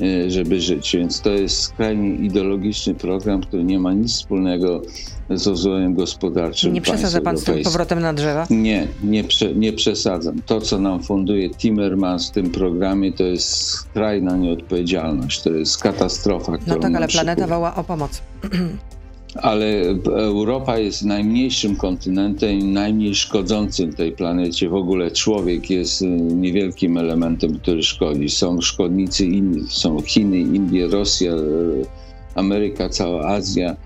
e, 0.00 0.30
żeby 0.30 0.60
żyć. 0.60 0.96
Więc 0.96 1.20
to 1.20 1.30
jest 1.30 1.60
skrajnie 1.60 2.14
ideologiczny 2.14 2.94
program, 2.94 3.40
który 3.40 3.64
nie 3.64 3.78
ma 3.78 3.92
nic 3.92 4.12
wspólnego 4.12 4.82
z 5.30 5.46
rozwojem 5.46 5.94
gospodarczym. 5.94 6.72
Nie 6.72 6.80
przesadza 6.80 7.20
pan 7.20 7.38
z 7.38 7.44
tym 7.44 7.62
powrotem 7.62 8.00
na 8.00 8.12
drzewa? 8.12 8.46
Nie, 8.50 8.88
nie, 9.04 9.24
prze, 9.24 9.54
nie 9.54 9.72
przesadzam. 9.72 10.42
To, 10.46 10.60
co 10.60 10.78
nam 10.78 11.02
funduje 11.02 11.50
Timmermans 11.50 12.28
w 12.28 12.30
tym 12.30 12.50
programie, 12.50 13.12
to 13.12 13.24
jest 13.24 13.56
skrajna 13.56 14.36
nieodpowiedzialność. 14.36 15.42
To 15.42 15.50
jest 15.50 15.78
katastrofa. 15.78 16.52
No 16.66 16.76
tak, 16.76 16.94
ale 16.94 17.08
planeta 17.08 17.46
woła 17.46 17.74
o 17.74 17.84
pomoc. 17.84 18.22
ale 19.42 19.82
Europa 20.06 20.78
jest 20.78 21.04
najmniejszym 21.04 21.76
kontynentem 21.76 22.72
najmniej 22.72 23.14
szkodzącym 23.14 23.92
tej 23.92 24.12
planecie. 24.12 24.68
W 24.68 24.74
ogóle 24.74 25.10
człowiek 25.10 25.70
jest 25.70 26.02
y, 26.02 26.06
niewielkim 26.16 26.98
elementem, 26.98 27.58
który 27.58 27.82
szkodzi. 27.82 28.28
Są 28.28 28.60
szkodnicy 28.60 29.26
inni, 29.26 29.64
są 29.68 30.00
Chiny, 30.00 30.38
Indie, 30.38 30.88
Rosja, 30.88 31.32
y, 31.32 31.86
Ameryka, 32.34 32.88
cała 32.88 33.26
Azja. 33.26 33.76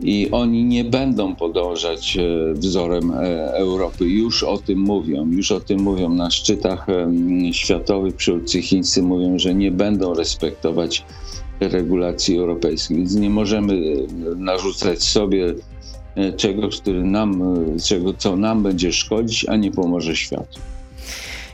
I 0.00 0.28
oni 0.32 0.64
nie 0.64 0.84
będą 0.84 1.36
podążać 1.36 2.16
y, 2.16 2.54
wzorem 2.54 3.10
e, 3.10 3.52
Europy. 3.54 4.04
Już 4.04 4.42
o 4.42 4.58
tym 4.58 4.78
mówią, 4.78 5.26
już 5.30 5.52
o 5.52 5.60
tym 5.60 5.80
mówią 5.80 6.08
na 6.08 6.30
szczytach 6.30 6.86
światowych. 7.52 8.14
Przywódcy 8.14 8.62
chińscy 8.62 9.02
mówią, 9.02 9.38
że 9.38 9.54
nie 9.54 9.70
będą 9.70 10.14
respektować 10.14 11.04
regulacji 11.60 12.38
europejskich, 12.38 12.96
więc 12.96 13.14
nie 13.14 13.30
możemy 13.30 13.72
e, 13.74 14.34
narzucać 14.36 15.02
sobie 15.02 15.54
e, 16.14 16.32
czegoś, 16.32 16.80
który 16.80 17.04
nam, 17.04 17.42
e, 17.42 17.80
czego, 17.80 18.14
co 18.14 18.36
nam 18.36 18.62
będzie 18.62 18.92
szkodzić, 18.92 19.46
a 19.48 19.56
nie 19.56 19.70
pomoże 19.70 20.16
światu. 20.16 20.60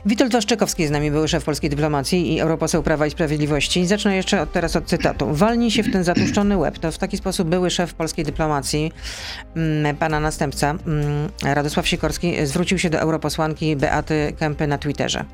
Witold 0.05 0.31
Waszczykowski 0.31 0.87
z 0.87 0.91
nami, 0.91 1.11
były 1.11 1.27
szef 1.27 1.43
polskiej 1.43 1.69
dyplomacji 1.69 2.33
i 2.33 2.39
europoseł 2.39 2.83
Prawa 2.83 3.07
i 3.07 3.11
Sprawiedliwości. 3.11 3.85
Zacznę 3.85 4.15
jeszcze 4.15 4.41
od, 4.41 4.51
teraz 4.51 4.75
od 4.75 4.85
cytatu. 4.85 5.27
Walnij 5.31 5.71
się 5.71 5.83
w 5.83 5.91
ten 5.91 6.03
zatłuszczony 6.03 6.57
łeb. 6.57 6.79
To 6.79 6.91
w 6.91 6.97
taki 6.97 7.17
sposób 7.17 7.47
były 7.47 7.69
szef 7.69 7.93
polskiej 7.93 8.25
dyplomacji, 8.25 8.91
mm, 9.55 9.95
pana 9.95 10.19
następca, 10.19 10.69
mm, 10.69 11.29
Radosław 11.43 11.87
Sikorski, 11.87 12.45
zwrócił 12.45 12.79
się 12.79 12.89
do 12.89 12.99
europosłanki 12.99 13.75
Beaty 13.75 14.33
Kępy 14.39 14.67
na 14.67 14.77
Twitterze. 14.77 15.25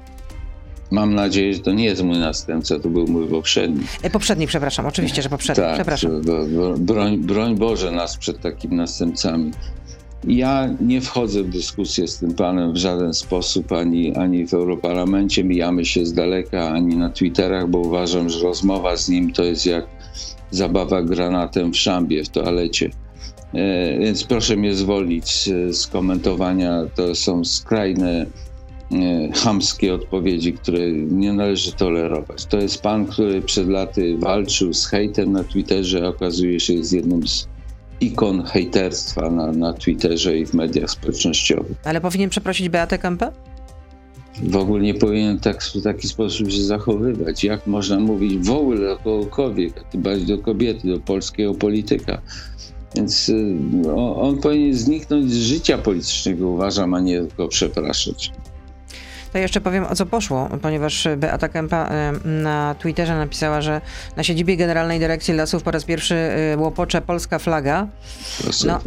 Mam 0.94 1.16
nadzieję, 1.16 1.54
że 1.54 1.60
to 1.60 1.72
nie 1.72 1.86
jest 1.86 2.04
mój 2.04 2.18
następca, 2.18 2.80
to 2.80 2.90
był 2.90 3.08
mój 3.08 3.28
poprzedni. 3.28 3.84
E, 4.04 4.10
poprzedni, 4.10 4.48
przepraszam, 4.48 4.86
oczywiście, 4.86 5.22
że 5.22 5.30
poprzedni, 5.30 5.64
tak, 5.64 5.74
przepraszam. 5.74 6.22
Broń, 6.78 7.18
broń 7.18 7.56
Boże 7.56 7.92
nas 7.92 8.18
przed 8.18 8.40
takimi 8.40 8.76
następcami. 8.76 9.52
Ja 10.28 10.70
nie 10.82 11.02
wchodzę 11.02 11.44
w 11.44 11.50
dyskusję 11.50 12.08
z 12.08 12.18
tym 12.18 12.34
panem 12.34 12.74
w 12.74 12.78
żaden 12.78 13.14
sposób, 13.14 13.72
ani, 13.72 14.16
ani 14.16 14.48
w 14.48 14.54
Europarlamencie, 14.54 15.44
mijamy 15.44 15.86
się 15.86 16.06
z 16.06 16.14
daleka, 16.14 16.70
ani 16.70 16.96
na 16.96 17.10
Twitterach, 17.10 17.68
bo 17.70 17.78
uważam, 17.80 18.30
że 18.30 18.40
rozmowa 18.40 18.98
z 18.98 19.10
nim 19.10 19.34
to 19.34 19.44
jest 19.44 19.66
jak 19.66 19.86
zabawa 20.52 21.04
granatem 21.04 21.74
w 21.74 21.78
szambie, 21.78 22.24
w 22.24 22.30
toalecie. 22.30 22.90
E, 23.54 24.00
więc 24.00 24.24
proszę 24.24 24.56
mnie 24.56 24.74
zwolnić 24.74 25.50
z, 25.70 25.88
komentowania. 25.88 26.82
To 26.96 27.16
są 27.16 27.46
skrajne, 27.46 28.26
chamskie 29.34 29.94
odpowiedzi, 29.94 30.54
które 30.54 30.92
nie 30.92 31.34
należy 31.34 31.72
tolerować. 31.72 32.46
To 32.46 32.58
jest 32.58 32.82
pan, 32.82 33.06
który 33.06 33.42
przed 33.42 33.70
laty 33.70 34.18
walczył 34.18 34.74
z 34.74 34.86
hejtem 34.86 35.32
na 35.32 35.44
Twitterze, 35.44 36.06
a 36.06 36.08
okazuje 36.08 36.60
się 36.60 36.74
jest 36.74 36.94
jednym 36.94 37.28
z 37.28 37.48
ikon 38.02 38.44
hejterstwa 38.44 39.30
na, 39.30 39.52
na 39.52 39.74
Twitterze 39.74 40.38
i 40.38 40.46
w 40.46 40.54
mediach 40.54 40.90
społecznościowych. 40.90 41.78
Ale 41.84 42.02
powinien 42.02 42.30
przeprosić 42.30 42.70
Beatę 42.70 42.98
Kempę? 42.98 43.32
W 44.44 44.56
ogóle 44.56 44.84
nie 44.84 44.94
powinien 44.94 45.40
tak, 45.40 45.64
w 45.64 45.82
taki 45.82 46.08
sposób 46.08 46.52
się 46.52 46.64
zachowywać. 46.64 47.44
Jak 47.44 47.68
można 47.68 48.00
mówić 48.00 48.38
w 48.38 48.52
ogóle 48.52 48.80
do 48.80 48.98
kogokolwiek, 48.98 49.74
a 49.78 49.92
tym 49.92 50.02
bardziej 50.02 50.28
do 50.28 50.38
kobiety, 50.38 50.88
do 50.88 51.00
polskiego 51.00 51.54
polityka. 51.54 52.22
Więc 52.96 53.30
y, 53.30 53.56
on, 53.96 54.28
on 54.28 54.38
powinien 54.38 54.74
zniknąć 54.74 55.32
z 55.32 55.38
życia 55.38 55.78
politycznego, 55.78 56.50
uważam, 56.50 56.94
a 56.94 57.00
nie 57.00 57.20
tylko 57.20 57.48
przepraszać. 57.48 58.32
To 59.34 59.38
jeszcze 59.38 59.62
powiem 59.62 59.84
o 59.84 59.96
co 59.96 60.06
poszło, 60.06 60.50
ponieważ 60.62 61.08
Beata 61.18 61.50
Kempa 61.50 61.90
na 62.26 62.76
Twitterze 62.80 63.16
napisała, 63.16 63.62
że 63.62 63.82
na 64.16 64.24
siedzibie 64.24 64.58
Generalnej 64.58 65.00
Dyrekcji 65.00 65.34
Lasów 65.34 65.64
po 65.64 65.72
raz 65.72 65.84
pierwszy 65.84 66.16
y, 66.54 66.58
łopocze 66.58 67.02
polska 67.02 67.40
flaga. 67.40 67.88
No, 68.68 68.80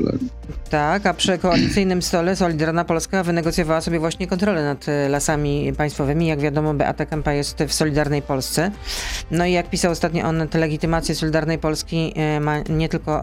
tak, 0.70 1.06
a 1.06 1.14
przy 1.14 1.38
koalicyjnym 1.38 2.02
stole 2.02 2.36
Solidarna 2.36 2.84
Polska 2.84 3.22
wynegocjowała 3.22 3.80
sobie 3.80 3.98
właśnie 3.98 4.26
kontrolę 4.26 4.64
nad 4.64 4.88
y, 4.88 5.08
lasami 5.08 5.72
państwowymi. 5.76 6.26
Jak 6.26 6.40
wiadomo, 6.40 6.74
Beata 6.74 7.06
Kempa 7.06 7.32
jest 7.32 7.58
w 7.68 7.72
Solidarnej 7.72 8.22
Polsce. 8.22 8.70
No 9.30 9.46
i 9.46 9.52
jak 9.52 9.70
pisał 9.70 9.92
ostatnio 9.92 10.24
on, 10.24 10.48
te 10.48 10.58
legitymacje 10.58 11.14
Solidarnej 11.14 11.58
Polski 11.58 12.14
ma 12.40 12.58
nie 12.68 12.88
tylko 12.88 13.22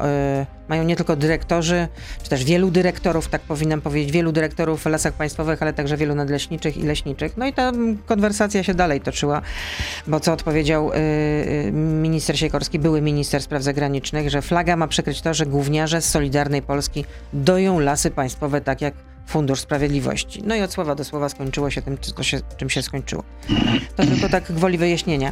mają 0.68 0.84
nie 0.84 0.96
tylko 0.96 1.16
dyrektorzy, 1.16 1.88
czy 2.24 2.30
też 2.30 2.44
wielu 2.44 2.72
dyrektorów, 2.72 3.28
tak 3.28 3.42
powinnam 3.42 3.82
powiedzieć, 3.82 4.12
wielu 4.12 4.32
dyrektorów 4.32 4.84
w 4.84 4.86
lasach 4.86 5.14
państwowych, 5.14 5.62
ale 5.62 5.74
także 5.74 5.98
wielu 5.98 6.16
nadleśniczych 6.16 6.78
i 6.78 6.84
leśniczych. 6.84 7.13
No 7.38 7.48
i 7.48 7.54
ta 7.54 7.72
konwersacja 8.06 8.64
się 8.64 8.74
dalej 8.74 9.02
toczyła, 9.02 9.42
bo 10.08 10.20
co 10.20 10.34
odpowiedział 10.34 10.92
yy, 11.66 11.72
minister 11.72 12.40
Sikorski, 12.40 12.80
były 12.80 13.02
minister 13.02 13.42
spraw 13.42 13.64
zagranicznych, 13.64 14.30
że 14.30 14.42
flaga 14.42 14.76
ma 14.76 14.88
przykryć 14.88 15.22
to, 15.22 15.34
że 15.34 15.46
gówniarze 15.46 16.02
z 16.02 16.10
Solidarnej 16.10 16.62
Polski 16.62 17.06
doją 17.34 17.80
lasy 17.80 18.12
państwowe 18.12 18.62
tak 18.62 18.82
jak 18.82 18.94
Fundusz 19.28 19.60
Sprawiedliwości. 19.60 20.42
No 20.46 20.56
i 20.56 20.62
od 20.62 20.74
słowa 20.74 20.96
do 20.96 21.04
słowa 21.04 21.30
skończyło 21.30 21.70
się 21.70 21.82
tym, 21.82 21.98
się, 22.22 22.40
czym 22.58 22.70
się 22.70 22.82
skończyło. 22.82 23.24
To 23.96 24.06
tylko 24.06 24.30
tak 24.30 24.52
gwoli 24.52 24.78
wyjaśnienia. 24.78 25.32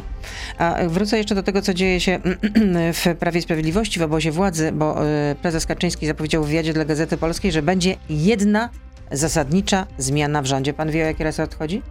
A 0.58 0.76
wrócę 0.88 1.18
jeszcze 1.18 1.34
do 1.34 1.42
tego, 1.42 1.62
co 1.62 1.74
dzieje 1.74 2.00
się 2.00 2.20
w 3.02 3.16
Prawie 3.18 3.42
Sprawiedliwości, 3.42 4.00
w 4.00 4.02
obozie 4.02 4.32
władzy, 4.32 4.72
bo 4.72 5.06
e, 5.06 5.34
prezes 5.42 5.66
Kaczyński 5.66 6.06
zapowiedział 6.06 6.44
w 6.44 6.46
wywiadzie 6.46 6.72
dla 6.72 6.84
Gazety 6.84 7.16
Polskiej, 7.16 7.52
że 7.52 7.62
będzie 7.62 7.96
jedna 8.10 8.68
zasadnicza 9.12 9.86
zmiana 9.98 10.42
w 10.42 10.46
rządzie. 10.46 10.72
Pan 10.72 10.90
wie, 10.90 11.02
o 11.02 11.06
jaki 11.06 11.24
resort 11.24 11.54
chodzi? 11.54 11.82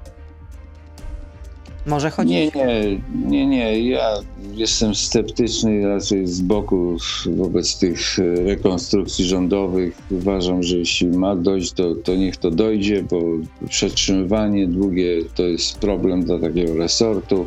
Może 1.86 2.10
chodzić? 2.12 2.32
Nie, 2.32 2.52
nie, 2.56 3.02
nie, 3.26 3.48
nie. 3.48 3.90
Ja 3.90 4.14
jestem 4.54 4.96
sceptyczny 4.96 5.88
raczej 5.88 6.28
z 6.28 6.42
boku 6.42 6.98
wobec 7.26 7.80
tych 7.80 8.00
rekonstrukcji 8.46 9.26
rządowych. 9.26 9.98
Uważam, 10.12 10.64
że 10.64 10.78
jeśli 10.78 11.08
ma 11.08 11.36
dojść, 11.36 11.72
to, 11.72 11.96
to 11.96 12.16
niech 12.16 12.38
to 12.38 12.52
dojdzie, 12.52 13.04
bo 13.04 13.22
przetrzymywanie 13.70 14.68
długie 14.68 15.18
to 15.36 15.44
jest 15.44 15.78
problem 15.78 16.24
dla 16.24 16.40
takiego 16.40 16.78
resortu. 16.78 17.46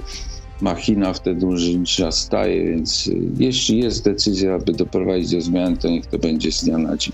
Machina 0.61 1.13
wtedy 1.13 1.47
urzędnicza 1.47 2.13
staje, 2.13 2.65
więc 2.65 3.11
jeśli 3.39 3.79
jest 3.79 4.05
decyzja, 4.05 4.55
aby 4.55 4.73
doprowadzić 4.73 5.31
do 5.31 5.41
zmian, 5.41 5.77
to 5.77 5.89
niech 5.89 6.07
to 6.07 6.19
będzie 6.19 6.53
z 6.53 6.65
dnia 6.65 6.79
na 6.79 6.97
dzień. 6.97 7.13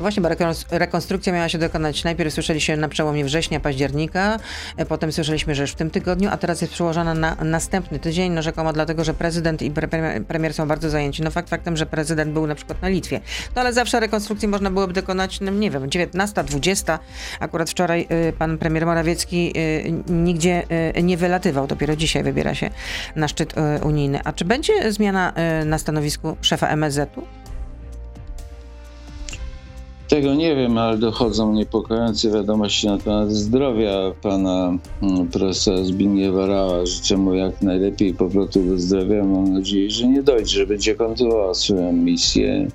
No 0.00 0.02
właśnie, 0.02 0.22
bo 0.22 0.28
rekonstrukcja 0.70 1.32
miała 1.32 1.48
się 1.48 1.58
dokonać. 1.58 2.04
Najpierw 2.04 2.34
słyszeliśmy 2.34 2.76
na 2.76 2.88
przełomie 2.88 3.24
września, 3.24 3.60
października, 3.60 4.38
e, 4.76 4.86
potem 4.86 5.12
słyszeliśmy, 5.12 5.54
że 5.54 5.62
już 5.62 5.70
w 5.70 5.74
tym 5.74 5.90
tygodniu, 5.90 6.28
a 6.32 6.36
teraz 6.36 6.60
jest 6.60 6.72
przełożona 6.72 7.14
na 7.14 7.34
następny 7.34 7.98
tydzień, 7.98 8.32
no 8.32 8.42
rzekomo 8.42 8.72
dlatego, 8.72 9.04
że 9.04 9.14
prezydent 9.14 9.62
i 9.62 9.72
premier 10.28 10.54
są 10.54 10.68
bardzo 10.68 10.90
zajęci. 10.90 11.22
No 11.22 11.30
fakt 11.30 11.48
faktem, 11.48 11.76
że 11.76 11.86
prezydent 11.86 12.32
był 12.32 12.46
na 12.46 12.54
przykład 12.54 12.82
na 12.82 12.88
Litwie. 12.88 13.20
No 13.56 13.60
ale 13.60 13.72
zawsze 13.72 14.00
rekonstrukcję 14.00 14.48
można 14.48 14.70
byłoby 14.70 14.92
dokonać, 14.92 15.40
no 15.40 15.50
nie 15.50 15.70
wiem, 15.70 15.90
19, 15.90 16.44
20. 16.44 16.98
Akurat 17.40 17.70
wczoraj 17.70 18.06
y, 18.28 18.32
pan 18.32 18.58
premier 18.58 18.86
Morawiecki 18.86 19.52
y, 19.56 20.12
nigdzie 20.12 20.62
y, 20.96 21.02
nie 21.02 21.16
wylatywał, 21.16 21.66
dopiero 21.66 21.96
dzisiaj 21.96 22.22
wybiera 22.22 22.54
się 22.54 22.70
na 23.16 23.28
szczyt 23.28 23.54
unijny. 23.82 24.20
A 24.24 24.32
czy 24.32 24.44
będzie 24.44 24.92
zmiana 24.92 25.32
na 25.64 25.78
stanowisku 25.78 26.36
szefa 26.40 26.68
MSZ-u? 26.68 27.39
Tego 30.10 30.34
nie 30.34 30.56
wiem, 30.56 30.78
ale 30.78 30.98
dochodzą 30.98 31.52
niepokojące 31.52 32.30
wiadomości 32.30 32.86
na 32.86 32.98
temat 32.98 33.30
zdrowia 33.30 34.12
pana 34.22 34.78
mm, 35.02 35.28
profesora 35.28 35.84
Zbigniewa 35.84 36.46
Rała. 36.46 36.86
Życzę 36.86 37.16
mu 37.16 37.34
jak 37.34 37.62
najlepiej 37.62 38.14
powrotu 38.14 38.62
do 38.62 38.78
zdrowia. 38.78 39.24
Mam 39.24 39.52
nadzieję, 39.52 39.90
że 39.90 40.08
nie 40.08 40.22
dojdzie, 40.22 40.58
że 40.58 40.66
będzie 40.66 40.94
kontynuował 40.94 41.54
swoją 41.54 41.92
misję. 41.92 42.68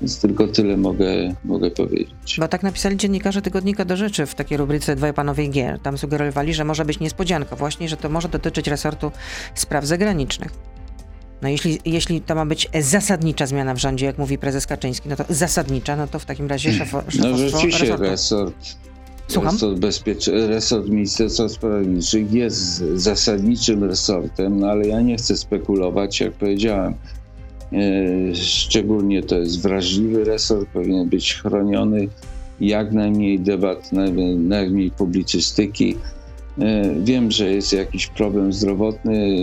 Więc 0.00 0.20
tylko 0.20 0.48
tyle 0.48 0.76
mogę, 0.76 1.34
mogę 1.44 1.70
powiedzieć. 1.70 2.36
Bo 2.38 2.48
tak 2.48 2.62
napisali 2.62 2.96
dziennikarze 2.96 3.42
Tygodnika 3.42 3.84
do 3.84 3.96
Rzeczy 3.96 4.26
w 4.26 4.34
takiej 4.34 4.58
rubryce 4.58 4.96
Dwaj 4.96 5.14
Panowie 5.14 5.48
Gier. 5.48 5.78
Tam 5.80 5.98
sugerowali, 5.98 6.54
że 6.54 6.64
może 6.64 6.84
być 6.84 7.00
niespodzianka 7.00 7.56
właśnie, 7.56 7.88
że 7.88 7.96
to 7.96 8.08
może 8.08 8.28
dotyczyć 8.28 8.68
resortu 8.68 9.12
spraw 9.54 9.84
zagranicznych. 9.84 10.52
No 11.42 11.48
jeśli, 11.48 11.78
jeśli 11.84 12.20
to 12.20 12.34
ma 12.34 12.46
być 12.46 12.68
zasadnicza 12.80 13.46
zmiana 13.46 13.74
w 13.74 13.78
rządzie, 13.78 14.06
jak 14.06 14.18
mówi 14.18 14.38
prezes 14.38 14.66
Kaczyński, 14.66 15.08
no 15.08 15.16
to 15.16 15.24
zasadnicza, 15.28 15.96
no 15.96 16.06
to 16.06 16.18
w 16.18 16.24
takim 16.24 16.46
razie 16.46 16.72
szefo, 16.78 17.02
szefostwo 17.08 17.28
No 17.30 17.38
rzeczywiście 17.38 17.84
resortu. 17.84 18.02
resort, 18.04 18.54
Słucham? 19.28 19.52
resort, 19.52 19.78
bezpiecze, 19.78 20.46
resort 20.48 20.88
Ministerstwa 20.88 21.48
Sprawiedliwości 21.48 22.26
jest 22.32 22.58
zasadniczym 22.94 23.84
resortem, 23.84 24.60
no 24.60 24.66
ale 24.66 24.86
ja 24.88 25.00
nie 25.00 25.16
chcę 25.16 25.36
spekulować, 25.36 26.20
jak 26.20 26.32
powiedziałem. 26.32 26.94
E, 27.72 28.34
szczególnie 28.34 29.22
to 29.22 29.38
jest 29.38 29.62
wrażliwy 29.62 30.24
resort, 30.24 30.68
powinien 30.68 31.08
być 31.08 31.34
chroniony, 31.34 32.08
jak 32.60 32.92
najmniej 32.92 33.40
debat, 33.40 33.90
najmniej 34.38 34.90
publicystyki. 34.90 35.96
E, 36.60 36.94
wiem, 37.00 37.30
że 37.30 37.50
jest 37.50 37.72
jakiś 37.72 38.06
problem 38.06 38.52
zdrowotny, 38.52 39.36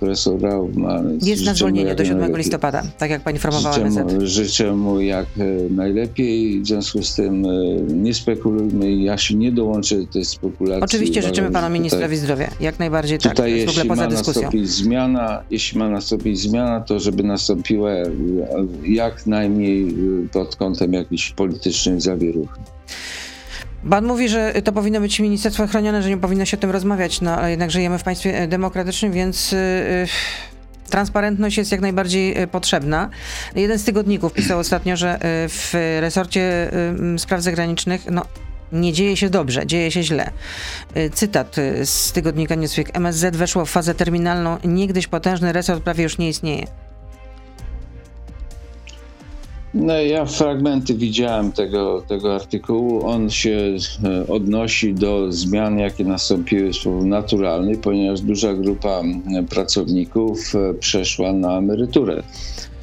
profesor 0.00 0.40
Rau 0.40 0.70
ma... 0.74 1.02
Jest 1.22 1.44
na 1.44 1.54
zwolnienie 1.54 1.94
do 1.94 2.04
7 2.04 2.36
listopada, 2.36 2.82
tak 2.98 3.10
jak 3.10 3.22
pani 3.22 3.36
informowała 3.36 3.74
życzę 3.74 4.04
mu, 4.04 4.26
życzę 4.26 4.72
mu 4.72 5.00
jak 5.00 5.26
e, 5.38 5.44
najlepiej, 5.70 6.60
w 6.60 6.66
związku 6.66 7.02
z 7.02 7.14
tym 7.14 7.44
e, 7.44 7.48
nie 7.92 8.14
spekulujmy, 8.14 8.94
ja 8.94 9.18
się 9.18 9.34
nie 9.34 9.52
dołączę 9.52 9.98
do 9.98 10.06
tej 10.06 10.24
spekulacji. 10.24 10.84
Oczywiście 10.84 11.22
życzymy 11.22 11.50
panu 11.50 11.70
ministrowi 11.70 12.16
zdrowia, 12.16 12.50
jak 12.60 12.78
najbardziej 12.78 13.18
tak, 13.18 13.32
tutaj, 13.32 13.56
jest 13.56 13.68
ogóle 13.68 13.84
poza 13.84 14.06
dyskusją. 14.06 14.50
Zmiana, 14.62 15.42
jeśli 15.50 15.78
ma 15.78 15.88
nastąpić 15.88 16.40
zmiana, 16.40 16.80
to 16.80 17.00
żeby 17.00 17.22
nastąpiła 17.22 17.90
jak 18.86 19.26
najmniej 19.26 19.94
pod 20.32 20.56
kątem 20.56 20.92
jakichś 20.92 21.30
politycznych 21.30 22.00
zawieruch. 22.02 22.58
Pan 23.90 24.04
mówi, 24.04 24.28
że 24.28 24.52
to 24.64 24.72
powinno 24.72 25.00
być 25.00 25.20
ministerstwo 25.20 25.66
chronione, 25.66 26.02
że 26.02 26.08
nie 26.08 26.16
powinno 26.16 26.44
się 26.44 26.56
o 26.56 26.60
tym 26.60 26.70
rozmawiać, 26.70 27.20
no 27.20 27.36
ale 27.36 27.50
jednak 27.50 27.70
żyjemy 27.70 27.98
w 27.98 28.02
państwie 28.02 28.38
e, 28.38 28.48
demokratycznym, 28.48 29.12
więc 29.12 29.52
yy, 29.52 29.58
transparentność 30.90 31.56
jest 31.56 31.72
jak 31.72 31.80
najbardziej 31.80 32.34
potrzebna. 32.46 33.10
Jeden 33.54 33.78
z 33.78 33.84
tygodników 33.84 34.32
pisał 34.32 34.58
ostatnio, 34.58 34.96
że 34.96 35.18
w 35.48 35.98
resorcie 36.00 36.70
spraw 37.18 37.42
zagranicznych 37.42 38.06
no, 38.10 38.24
nie 38.72 38.92
dzieje 38.92 39.16
się 39.16 39.30
dobrze, 39.30 39.66
dzieje 39.66 39.90
się 39.90 40.02
źle. 40.02 40.30
Cytat 41.12 41.56
z 41.84 42.12
tygodnika 42.12 42.54
Newsweek. 42.54 42.90
MSZ 42.96 43.36
weszło 43.36 43.64
w 43.64 43.70
fazę 43.70 43.94
terminalną, 43.94 44.58
niegdyś 44.64 45.06
potężny 45.06 45.52
resort 45.52 45.84
prawie 45.84 46.02
już 46.02 46.18
nie 46.18 46.28
istnieje. 46.28 46.66
No 49.74 50.00
ja 50.00 50.24
fragmenty 50.24 50.94
widziałem 50.94 51.52
tego, 51.52 52.02
tego 52.08 52.34
artykułu. 52.34 53.06
On 53.06 53.30
się 53.30 53.76
e, 54.04 54.26
odnosi 54.26 54.94
do 54.94 55.32
zmian, 55.32 55.78
jakie 55.78 56.04
nastąpiły 56.04 56.72
w 56.72 56.76
sposób 56.76 57.04
naturalny, 57.04 57.76
ponieważ 57.76 58.20
duża 58.20 58.54
grupa 58.54 59.02
pracowników 59.50 60.54
e, 60.54 60.74
przeszła 60.74 61.32
na 61.32 61.58
emeryturę. 61.58 62.22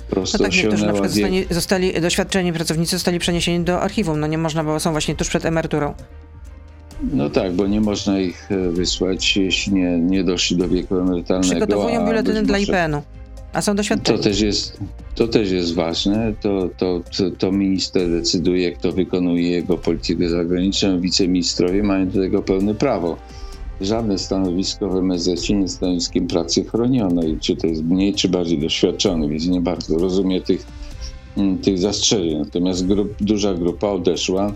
Prosto 0.10 0.38
no 0.38 0.44
tak, 0.44 0.54
niektórzy 0.54 0.86
na 0.86 0.92
przykład 0.92 1.12
zostali, 1.12 1.46
zostali, 1.50 2.02
doświadczeni 2.02 2.54
pracownicy 2.54 2.96
zostali 2.96 3.20
przeniesieni 3.20 3.66
do 3.66 3.82
archiwum. 3.82 4.20
No 4.20 4.28
nie 4.28 4.38
można, 4.38 4.64
bo 4.64 4.80
są 4.80 4.92
właśnie 4.92 5.16
tuż 5.16 5.30
przed 5.30 5.46
emeryturą. 5.46 5.94
No 7.14 7.30
tak, 7.30 7.54
bo 7.54 7.68
nie 7.68 7.82
można 7.82 8.20
ich 8.20 8.52
e, 8.52 8.70
wysłać, 8.70 9.38
jeśli 9.38 9.74
nie, 9.74 9.98
nie 10.00 10.24
doszli 10.24 10.58
do 10.58 10.70
wieku 10.70 10.98
emerytalnego. 10.98 11.50
Przygotowują 11.50 12.06
biuletyny 12.06 12.44
dla 12.44 12.58
IPN-u, 12.58 13.02
a 13.54 13.62
są 13.62 13.76
doświadczeni. 13.76 14.18
To 14.18 14.24
też 14.24 14.42
jest, 14.42 14.78
to 15.16 15.28
też 15.28 15.52
jest 15.52 15.74
ważne. 15.74 16.34
To, 16.42 16.70
to, 16.78 17.02
to, 17.18 17.32
to 17.38 17.52
minister 17.52 18.12
decyduje, 18.12 18.72
kto 18.72 18.92
wykonuje 18.92 19.52
jego 19.52 19.78
politykę 19.78 20.30
zagraniczną. 20.30 21.02
Wiceministrowie 21.02 21.84
mają 21.84 22.10
do 22.10 22.22
tego 22.22 22.42
pełne 22.42 22.76
prawo. 22.76 23.18
Żadne 23.82 24.18
stanowisko 24.18 24.90
w 24.90 24.96
MSZ 24.96 25.50
nie 25.50 25.62
jest 25.62 25.76
stanowiskiem 25.76 26.28
pracy 26.28 26.64
chronionej, 26.64 27.38
czy 27.40 27.56
to 27.56 27.68
jest 27.68 27.84
mniej, 27.84 28.14
czy 28.14 28.30
bardziej 28.30 28.60
doświadczony, 28.60 29.30
więc 29.30 29.48
nie 29.48 29.62
bardzo 29.62 29.98
rozumie 29.98 30.42
tych, 30.42 30.66
mm, 31.38 31.58
tych 31.58 31.78
zastrzeżeń. 31.78 32.38
Natomiast 32.38 32.88
grup, 32.88 33.16
duża 33.20 33.54
grupa 33.54 33.88
odeszła 33.88 34.54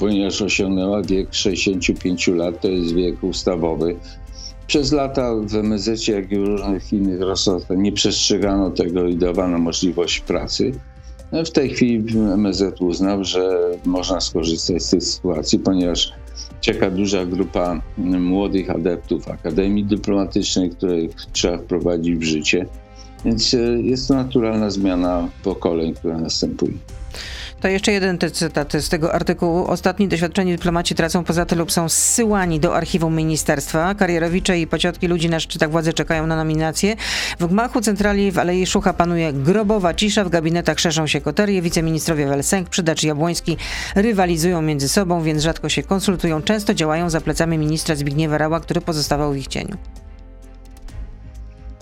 ponieważ 0.00 0.42
osiągnęła 0.42 1.02
wiek 1.02 1.34
65 1.34 2.28
lat, 2.28 2.60
to 2.60 2.68
jest 2.68 2.94
wiek 2.94 3.24
ustawowy. 3.24 3.96
Przez 4.70 4.92
lata 4.92 5.34
w 5.34 5.54
MSZ, 5.54 6.08
jak 6.08 6.32
i 6.32 6.38
w 6.38 6.44
różnych 6.44 6.92
innych 6.92 7.20
resortach 7.20 7.78
nie 7.78 7.92
przestrzegano 7.92 8.70
tego 8.70 9.08
i 9.08 9.16
dawano 9.16 9.58
możliwość 9.58 10.20
pracy. 10.20 10.72
No, 11.32 11.44
w 11.44 11.50
tej 11.50 11.70
chwili 11.70 12.18
MSZ 12.18 12.80
uznał, 12.80 13.24
że 13.24 13.70
można 13.84 14.20
skorzystać 14.20 14.82
z 14.82 14.90
tej 14.90 15.00
sytuacji, 15.00 15.58
ponieważ 15.58 16.12
czeka 16.60 16.90
duża 16.90 17.26
grupa 17.26 17.80
młodych 17.98 18.70
adeptów 18.70 19.28
Akademii 19.28 19.84
Dyplomatycznej, 19.84 20.70
których 20.70 21.14
trzeba 21.32 21.58
wprowadzić 21.58 22.16
w 22.16 22.22
życie. 22.22 22.66
Więc 23.24 23.54
e, 23.54 23.58
jest 23.82 24.08
to 24.08 24.14
naturalna 24.14 24.70
zmiana 24.70 25.28
pokoleń, 25.42 25.94
która 25.94 26.18
następuje. 26.18 26.72
To 27.60 27.68
jeszcze 27.68 27.92
jeden 27.92 28.18
cytat 28.32 28.72
z 28.72 28.88
tego 28.88 29.14
artykułu. 29.14 29.66
Ostatni 29.66 30.08
doświadczeni 30.08 30.52
dyplomaci 30.52 30.94
tracą 30.94 31.24
poza 31.24 31.46
tym 31.46 31.58
lub 31.58 31.72
są 31.72 31.88
zsyłani 31.88 32.60
do 32.60 32.76
archiwum 32.76 33.16
ministerstwa. 33.16 33.94
Karierowicze 33.94 34.60
i 34.60 34.66
pociotki 34.66 35.08
ludzi 35.08 35.28
na 35.28 35.40
szczytach 35.40 35.70
władzy 35.70 35.92
czekają 35.92 36.26
na 36.26 36.36
nominacje. 36.36 36.96
W 37.38 37.46
gmachu 37.46 37.80
centrali 37.80 38.32
w 38.32 38.38
Alei 38.38 38.66
Szucha 38.66 38.92
panuje 38.92 39.32
grobowa 39.32 39.94
cisza, 39.94 40.24
w 40.24 40.28
gabinetach 40.28 40.80
szerzą 40.80 41.06
się 41.06 41.20
koterie, 41.20 41.62
wiceministrowie 41.62 42.26
Welsenk, 42.26 42.68
Przydacz 42.68 43.02
Jabłoński 43.02 43.56
rywalizują 43.94 44.62
między 44.62 44.88
sobą, 44.88 45.22
więc 45.22 45.42
rzadko 45.42 45.68
się 45.68 45.82
konsultują. 45.82 46.42
Często 46.42 46.74
działają 46.74 47.10
za 47.10 47.20
plecami 47.20 47.58
ministra 47.58 47.94
Zbigniewa 47.94 48.38
Rała, 48.38 48.60
który 48.60 48.80
pozostawał 48.80 49.32
w 49.32 49.36
ich 49.36 49.46
cieniu. 49.46 49.76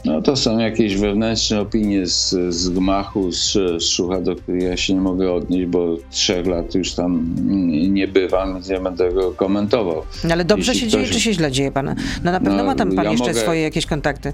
No 0.05 0.23
to 0.23 0.37
są 0.37 0.59
jakieś 0.59 0.97
wewnętrzne 0.97 1.61
opinie 1.61 2.07
z, 2.07 2.37
z 2.49 2.69
gmachu, 2.69 3.33
z, 3.33 3.53
z 3.53 3.83
Szucha, 3.83 4.21
do 4.21 4.37
których 4.37 4.63
ja 4.63 4.77
się 4.77 4.95
nie 4.95 5.01
mogę 5.01 5.33
odnieść, 5.33 5.67
bo 5.67 5.97
trzech 6.11 6.47
lat 6.47 6.75
już 6.75 6.93
tam 6.93 7.35
nie 7.91 8.09
bywam, 8.09 8.55
więc 8.55 8.69
nie 8.69 8.81
będę 8.81 9.13
go 9.13 9.33
komentował. 9.33 10.03
No 10.25 10.33
ale 10.33 10.45
dobrze 10.45 10.73
Jeśli 10.73 10.91
się 10.91 10.97
ktoś... 10.97 11.09
dzieje, 11.09 11.15
czy 11.15 11.21
się 11.21 11.33
źle 11.33 11.53
dzieje 11.53 11.73
pana? 11.73 11.95
No 12.25 12.33
na 12.33 12.41
pewno 12.41 12.57
no, 12.57 12.65
ma 12.65 12.75
tam 12.75 12.93
pan 12.93 13.05
ja 13.05 13.11
jeszcze 13.11 13.29
mogę... 13.29 13.41
swoje 13.41 13.61
jakieś 13.61 13.87
kontakty. 13.87 14.33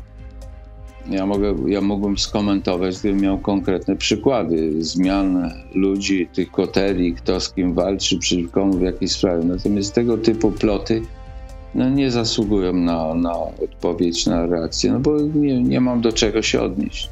Ja, 1.10 1.26
mogę, 1.26 1.54
ja 1.66 1.80
mógłbym 1.80 2.18
skomentować, 2.18 2.98
gdybym 2.98 3.20
miał 3.20 3.38
konkretne 3.38 3.96
przykłady 3.96 4.84
zmian 4.84 5.50
ludzi, 5.74 6.28
tych 6.34 6.50
koterii, 6.50 7.14
kto 7.14 7.40
z 7.40 7.52
kim 7.52 7.74
walczy, 7.74 8.18
przeciwko 8.18 8.60
komu 8.60 8.72
w 8.72 8.82
jakiej 8.82 9.08
sprawie. 9.08 9.44
Natomiast 9.44 9.94
tego 9.94 10.18
typu 10.18 10.50
ploty 10.50 11.02
no, 11.74 11.90
nie 11.90 12.10
zasługują 12.10 12.72
na, 12.72 13.14
na 13.14 13.32
odpowiedź, 13.38 14.26
na 14.26 14.46
reakcję, 14.46 14.92
no 14.92 15.00
bo 15.00 15.20
nie, 15.20 15.62
nie 15.62 15.80
mam 15.80 16.00
do 16.00 16.12
czego 16.12 16.42
się 16.42 16.62
odnieść. 16.62 17.10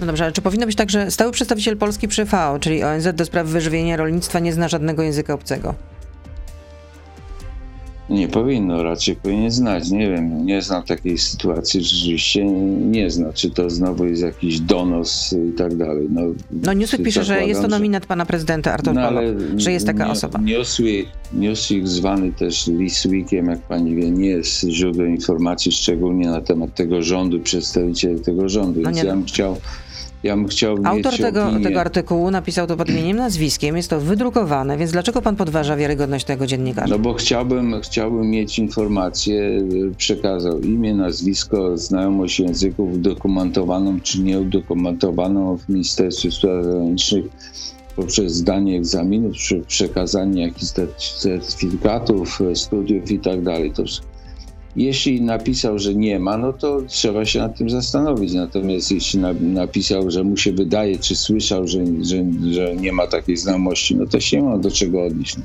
No 0.00 0.06
dobrze, 0.06 0.24
ale 0.24 0.32
czy 0.32 0.42
powinno 0.42 0.66
być 0.66 0.76
tak, 0.76 0.90
że 0.90 1.10
stały 1.10 1.32
przedstawiciel 1.32 1.76
Polski 1.76 2.08
przy 2.08 2.26
FAO, 2.26 2.58
czyli 2.58 2.84
ONZ 2.84 3.08
do 3.14 3.24
spraw 3.24 3.46
wyżywienia 3.46 3.96
rolnictwa, 3.96 4.38
nie 4.38 4.52
zna 4.52 4.68
żadnego 4.68 5.02
języka 5.02 5.34
obcego? 5.34 5.74
Nie 8.10 8.28
powinno, 8.28 8.82
raczej 8.82 9.16
powinien 9.16 9.50
znać. 9.50 9.90
Nie 9.90 10.10
wiem, 10.10 10.46
nie 10.46 10.62
znam 10.62 10.82
takiej 10.82 11.18
sytuacji, 11.18 11.82
rzeczywiście 11.82 12.44
nie 12.90 13.10
zna. 13.10 13.32
Czy 13.32 13.50
to 13.50 13.70
znowu 13.70 14.06
jest 14.06 14.22
jakiś 14.22 14.60
donos 14.60 15.34
i 15.50 15.52
tak 15.52 15.76
dalej. 15.76 16.06
No, 16.10 16.22
no 16.50 16.72
Newsweek 16.72 17.02
pisze, 17.02 17.24
że 17.24 17.46
jest 17.46 17.62
to 17.62 17.68
nominat 17.68 18.06
pana 18.06 18.26
prezydenta 18.26 18.72
Artur 18.72 18.94
no, 18.94 19.10
że 19.56 19.72
jest 19.72 19.86
taka 19.86 20.04
nie, 20.04 20.10
osoba. 20.10 20.38
Newsweek, 20.38 21.06
Newsweek 21.32 21.88
zwany 21.88 22.32
też 22.32 22.66
Leesweekiem, 22.66 23.46
jak 23.46 23.60
pani 23.60 23.94
wie, 23.94 24.10
nie 24.10 24.28
jest 24.28 24.68
źródłem 24.68 25.10
informacji 25.10 25.72
szczególnie 25.72 26.26
na 26.26 26.40
temat 26.40 26.74
tego 26.74 27.02
rządu, 27.02 27.40
przedstawicieli 27.40 28.20
tego 28.20 28.48
rządu. 28.48 28.80
No 28.80 28.88
Więc 28.88 29.02
nie. 29.02 29.08
ja 29.08 29.14
bym 29.14 29.24
chciał 29.24 29.56
ja 30.22 30.36
bym 30.36 30.48
chciał 30.48 30.76
Autor 30.84 31.16
tego, 31.16 31.50
tego 31.62 31.80
artykułu 31.80 32.30
napisał 32.30 32.66
to 32.66 32.76
pod 32.76 32.88
imieniem, 32.88 33.16
nazwiskiem, 33.16 33.76
jest 33.76 33.90
to 33.90 34.00
wydrukowane, 34.00 34.76
więc 34.76 34.92
dlaczego 34.92 35.22
pan 35.22 35.36
podważa 35.36 35.76
wiarygodność 35.76 36.24
tego 36.24 36.46
dziennikarza? 36.46 36.86
No 36.94 36.98
bo 36.98 37.14
chciałbym, 37.14 37.80
chciałbym 37.80 38.30
mieć 38.30 38.58
informację, 38.58 39.62
przekazał 39.96 40.60
imię, 40.60 40.94
nazwisko, 40.94 41.76
znajomość 41.76 42.40
języków 42.40 43.02
dokumentowaną 43.02 44.00
czy 44.00 44.20
nieudokumentowaną 44.20 45.58
w 45.58 45.68
Ministerstwie 45.68 46.30
Spraw 46.30 46.64
Zagranicznych 46.64 47.24
poprzez 47.96 48.32
zdanie 48.32 48.76
egzaminów, 48.76 49.32
przekazanie 49.66 50.42
jakichś 50.42 50.72
certyfikatów, 51.18 52.38
studiów 52.54 53.10
i 53.10 53.18
tak 53.18 53.42
dalej. 53.42 53.72
To 53.72 53.82
jeśli 54.76 55.22
napisał, 55.22 55.78
że 55.78 55.94
nie 55.94 56.18
ma, 56.18 56.38
no 56.38 56.52
to 56.52 56.82
trzeba 56.86 57.24
się 57.24 57.38
nad 57.38 57.58
tym 57.58 57.70
zastanowić. 57.70 58.32
Natomiast 58.32 58.92
jeśli 58.92 59.20
na, 59.20 59.32
napisał, 59.32 60.10
że 60.10 60.24
mu 60.24 60.36
się 60.36 60.52
wydaje, 60.52 60.98
czy 60.98 61.16
słyszał, 61.16 61.68
że, 61.68 61.78
że, 61.86 62.24
że 62.52 62.76
nie 62.76 62.92
ma 62.92 63.06
takiej 63.06 63.36
znajomości, 63.36 63.96
no 63.96 64.06
to 64.06 64.20
się 64.20 64.36
nie 64.36 64.48
ma 64.48 64.58
do 64.58 64.70
czego 64.70 65.04
odnieść. 65.04 65.36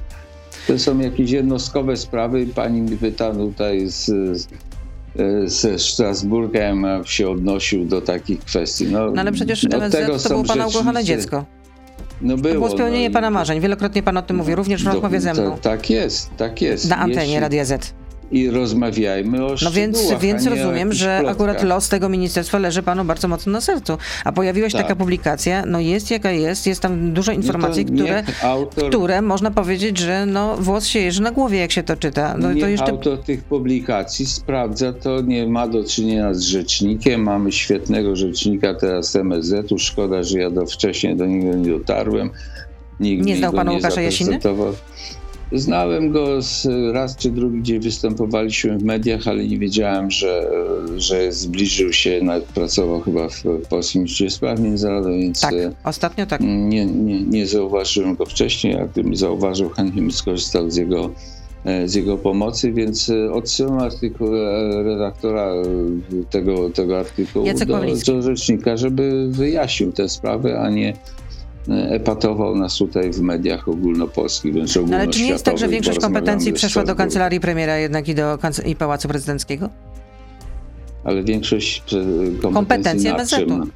To 0.68 0.80
są 0.80 1.00
jakieś 1.00 1.32
jednostkowe 1.32 1.98
sprawy. 1.98 2.48
Pani 2.56 2.82
mi 2.82 2.98
pyta 2.98 3.34
tutaj 3.34 3.88
z, 3.88 4.12
ze 5.46 5.80
Strasburga, 5.80 6.60
ja 6.60 7.04
się 7.06 7.30
odnosił 7.30 7.86
do 7.86 8.02
takich 8.02 8.40
kwestii. 8.40 8.88
No, 8.88 9.12
no 9.12 9.22
ale 9.22 9.32
przecież 9.32 9.64
MSZ 9.64 10.24
to 10.24 10.30
było 10.30 10.44
pana 10.44 10.68
ukochane 10.68 11.04
dziecko. 11.04 11.46
No 12.22 12.38
było, 12.38 12.54
to 12.54 12.60
było 12.60 12.70
spełnienie 12.70 13.10
no, 13.10 13.14
pana 13.14 13.30
marzeń. 13.30 13.60
Wielokrotnie 13.60 14.04
pan 14.04 14.18
o 14.18 14.22
tym 14.22 14.38
mówi, 14.38 14.56
również 14.56 14.84
w 14.84 14.88
rozmowie 14.88 15.20
ze 15.20 15.34
mną. 15.34 15.58
tak 15.62 15.90
jest, 15.90 16.30
tak 16.38 16.62
jest. 16.62 16.90
Na 16.90 16.98
antenie 16.98 17.22
Jeśli... 17.22 17.40
Radia 17.40 17.66
Z 17.66 18.05
i 18.32 18.50
rozmawiajmy 18.50 19.46
o 19.46 19.56
No 19.62 19.72
więc, 19.72 20.14
więc 20.22 20.48
rozumiem, 20.48 20.94
że 20.94 21.22
akurat 21.28 21.64
los 21.64 21.90
tego 21.90 22.10
ministerstwa 22.10 22.60
leży 22.60 22.84
panu 22.84 23.06
bardzo 23.06 23.28
mocno 23.28 23.52
na 23.52 23.62
sercu. 23.62 23.98
A 24.26 24.32
pojawiła 24.32 24.70
się 24.70 24.78
tak. 24.78 24.88
taka 24.88 24.96
publikacja, 24.96 25.66
no 25.66 25.80
jest 25.80 26.12
jaka 26.12 26.32
jest, 26.32 26.68
jest 26.68 26.82
tam 26.82 27.14
dużo 27.14 27.32
no 27.32 27.38
informacji, 27.38 27.86
no 27.86 28.04
które, 28.04 28.24
autor... 28.42 28.90
które 28.90 29.22
można 29.22 29.52
powiedzieć, 29.52 29.98
że 29.98 30.26
no 30.26 30.58
włos 30.58 30.86
się 30.86 31.00
jeży 31.00 31.22
na 31.22 31.32
głowie, 31.32 31.60
jak 31.60 31.72
się 31.72 31.84
to 31.84 31.96
czyta. 31.96 32.36
No, 32.38 32.48
to 32.60 32.68
jeszcze... 32.68 32.92
autor 32.92 33.24
tych 33.24 33.44
publikacji 33.44 34.26
sprawdza, 34.26 34.94
to 34.94 35.22
nie 35.22 35.48
ma 35.48 35.68
do 35.68 35.84
czynienia 35.84 36.34
z 36.34 36.42
rzecznikiem. 36.42 37.22
Mamy 37.24 37.52
świetnego 37.52 38.16
rzecznika 38.16 38.74
teraz 38.74 39.16
MSZ-u. 39.16 39.78
Szkoda, 39.80 40.24
że 40.24 40.40
ja 40.40 40.50
do 40.50 40.66
wcześniej 40.66 41.16
do 41.16 41.26
niego 41.26 41.58
nie 41.58 41.70
dotarłem. 41.70 42.30
Nikt 43.00 43.26
nie 43.26 43.38
znał 43.38 43.54
pana 43.54 43.72
Łukasza 43.72 44.02
Jasiny? 44.02 44.40
Znałem 45.52 46.12
go 46.12 46.42
z 46.42 46.68
raz 46.94 47.18
czy 47.18 47.32
drugi, 47.32 47.60
gdzie 47.60 47.80
występowaliśmy 47.80 48.78
w 48.78 48.84
mediach, 48.84 49.28
ale 49.28 49.48
nie 49.48 49.58
wiedziałem, 49.58 50.12
że, 50.12 50.52
że 50.98 51.32
zbliżył 51.32 51.94
się, 51.94 52.20
nawet 52.24 52.44
pracował 52.44 53.02
chyba 53.02 53.30
w 53.30 53.44
Polskim 53.70 54.02
Instytucie 54.02 54.30
Spraw 54.30 54.60
Międzynarodowych, 54.60 55.20
więc 55.20 55.42
tak, 55.42 55.54
ostatnio 55.84 56.26
tak. 56.26 56.42
Nie, 56.42 56.86
nie, 56.86 57.22
nie 57.22 57.48
zauważyłem 57.48 58.16
go 58.16 58.26
wcześniej, 58.26 58.76
a 58.80 58.86
gdybym 58.86 59.16
zauważył, 59.16 59.70
chętnie 59.70 60.02
bym 60.02 60.12
skorzystał 60.12 60.72
z 60.72 60.76
jego, 60.76 61.12
z 61.86 61.94
jego 61.94 62.18
pomocy, 62.18 62.72
więc 62.72 63.12
odsyłam 63.32 63.80
artykuł 63.80 64.28
redaktora 64.84 65.54
tego, 66.30 66.70
tego 66.70 67.00
artykułu 67.00 67.46
do, 67.46 68.14
do 68.14 68.22
rzecznika, 68.22 68.78
żeby 68.78 69.28
wyjaśnił 69.30 69.92
tę 69.92 70.10
sprawę, 70.10 70.60
a 70.60 70.70
nie 70.70 70.94
epatował 71.70 72.56
nas 72.56 72.78
tutaj 72.78 73.12
w 73.12 73.22
mediach 73.22 73.68
ogólnopolskich, 73.68 74.54
wręcz 74.54 74.76
no, 74.76 74.96
Ale 74.96 75.08
czy 75.08 75.22
nie 75.22 75.28
jest 75.28 75.46
tak, 75.46 75.58
że 75.58 75.68
większość 75.68 76.00
kompetencji 76.00 76.54
przeszła 76.54 76.84
do 76.84 76.96
kancelarii 76.96 77.40
premiera 77.40 77.78
jednak 77.78 78.08
i 78.08 78.16
do 78.16 78.38
i 78.66 78.76
Pałacu 78.76 79.08
Prezydenckiego? 79.08 79.70
Ale 81.04 81.24
większość 81.24 81.84
kompetencji, 82.42 83.10
kompetencji 83.10 83.10
nad 83.10 83.30
czym? 83.30 83.72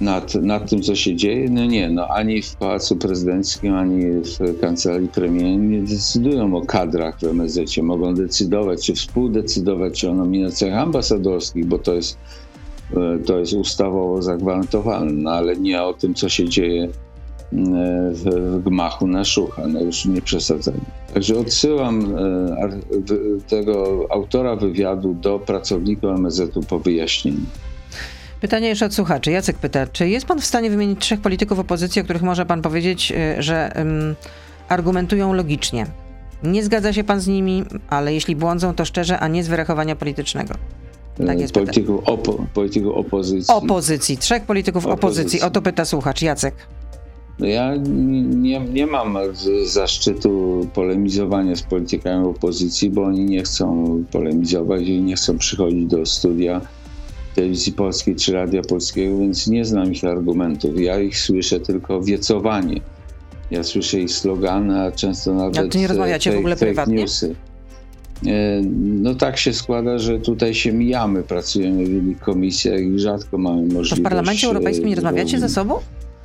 Nad, 0.00 0.34
nad 0.34 0.70
tym, 0.70 0.82
co 0.82 0.94
się 0.94 1.16
dzieje? 1.16 1.50
No 1.50 1.66
nie, 1.66 1.90
no 1.90 2.08
ani 2.08 2.42
w 2.42 2.56
Pałacu 2.56 2.96
Prezydenckim, 2.96 3.74
ani 3.74 4.02
w 4.02 4.60
Kancelarii 4.60 5.08
Premiera 5.08 5.48
nie 5.48 5.82
decydują 5.82 6.56
o 6.56 6.66
kadrach 6.66 7.18
w 7.18 7.24
MSZ. 7.24 7.76
Mogą 7.82 8.14
decydować, 8.14 8.86
czy 8.86 8.94
współdecydować 8.94 10.04
o 10.04 10.14
nominacjach 10.14 10.78
ambasadorskich, 10.78 11.66
bo 11.66 11.78
to 11.78 11.94
jest, 11.94 12.18
e, 12.96 13.18
to 13.18 13.38
jest 13.38 13.52
ustawowo 13.52 14.22
zagwarantowane, 14.22 15.12
no 15.12 15.30
ale 15.30 15.56
nie 15.56 15.82
o 15.82 15.94
tym, 15.94 16.14
co 16.14 16.28
się 16.28 16.48
dzieje 16.48 16.88
w, 17.52 18.60
gmachu 18.64 19.06
na 19.06 19.24
szucha, 19.24 19.66
no 19.66 19.80
już 19.80 20.04
nie 20.04 20.22
przesadzajmy. 20.22 20.80
Także 21.14 21.38
odsyłam 21.38 22.16
e, 22.16 23.40
tego 23.48 24.06
autora 24.10 24.56
wywiadu 24.56 25.14
do 25.14 25.38
pracownika 25.38 26.08
MSZ-u 26.08 26.62
po 26.62 26.78
wyjaśnieniu. 26.78 27.40
Pytanie 28.40 28.68
jeszcze 28.68 28.86
od 28.86 28.94
słuchaczy. 28.94 29.30
Jacek 29.30 29.56
pyta, 29.56 29.86
czy 29.86 30.08
jest 30.08 30.26
pan 30.26 30.40
w 30.40 30.44
stanie 30.44 30.70
wymienić 30.70 31.00
trzech 31.00 31.20
polityków 31.20 31.58
opozycji, 31.58 32.00
o 32.00 32.04
których 32.04 32.22
może 32.22 32.46
pan 32.46 32.62
powiedzieć, 32.62 33.12
e, 33.12 33.42
że 33.42 33.72
um, 33.76 34.14
argumentują 34.68 35.32
logicznie? 35.32 35.86
Nie 36.42 36.64
zgadza 36.64 36.92
się 36.92 37.04
pan 37.04 37.20
z 37.20 37.26
nimi, 37.26 37.64
ale 37.88 38.14
jeśli 38.14 38.36
błądzą, 38.36 38.74
to 38.74 38.84
szczerze, 38.84 39.18
a 39.18 39.28
nie 39.28 39.44
z 39.44 39.48
wyrachowania 39.48 39.96
politycznego. 39.96 40.54
Tak 41.26 41.40
jest 41.40 41.54
polityków, 41.54 42.00
opo, 42.04 42.46
polityków 42.54 42.96
opozycji. 42.96 43.54
Opozycji, 43.54 44.18
trzech 44.18 44.42
polityków 44.42 44.86
opozycji. 44.86 45.08
opozycji. 45.08 45.42
O 45.42 45.50
to 45.50 45.62
pyta 45.62 45.84
słuchacz 45.84 46.22
Jacek. 46.22 46.54
No 47.40 47.46
ja 47.46 47.76
nie, 47.76 48.60
nie 48.60 48.86
mam 48.86 49.18
zaszczytu 49.64 50.66
polemizowania 50.74 51.56
z 51.56 51.62
politykami 51.62 52.26
opozycji, 52.26 52.90
bo 52.90 53.02
oni 53.02 53.24
nie 53.24 53.42
chcą 53.42 54.04
polemizować 54.12 54.82
i 54.82 55.02
nie 55.02 55.14
chcą 55.14 55.38
przychodzić 55.38 55.86
do 55.86 56.06
studia 56.06 56.60
telewizji 57.34 57.72
polskiej 57.72 58.16
czy 58.16 58.32
radia 58.32 58.62
polskiego, 58.62 59.18
więc 59.18 59.46
nie 59.46 59.64
znam 59.64 59.92
ich 59.92 60.04
argumentów. 60.04 60.80
Ja 60.80 61.00
ich 61.00 61.18
słyszę 61.18 61.60
tylko 61.60 62.02
wiecowanie. 62.02 62.80
Ja 63.50 63.62
słyszę 63.62 64.00
ich 64.00 64.10
slogany, 64.10 64.80
a 64.80 64.92
często 64.92 65.34
nawet 65.34 65.74
a 65.74 65.78
nie 65.78 65.86
rozmawiacie 65.86 66.30
fake, 66.30 66.36
w 66.36 66.38
ogóle 66.38 66.56
prywatnie? 66.56 66.94
newsy. 66.94 67.34
E, 68.26 68.60
no 69.02 69.14
tak 69.14 69.38
się 69.38 69.52
składa, 69.52 69.98
że 69.98 70.18
tutaj 70.18 70.54
się 70.54 70.72
mijamy, 70.72 71.22
pracujemy 71.22 71.84
w 71.84 71.88
wielu 71.88 72.14
komisjach 72.20 72.80
i 72.80 72.98
rzadko 72.98 73.38
mamy 73.38 73.62
możliwość... 73.62 73.90
To 73.90 73.96
w 73.96 74.02
Parlamencie 74.02 74.46
Europejskim 74.46 74.88
nie 74.88 74.94
rozmawiacie 74.94 75.40
ze 75.40 75.48
sobą? 75.48 75.80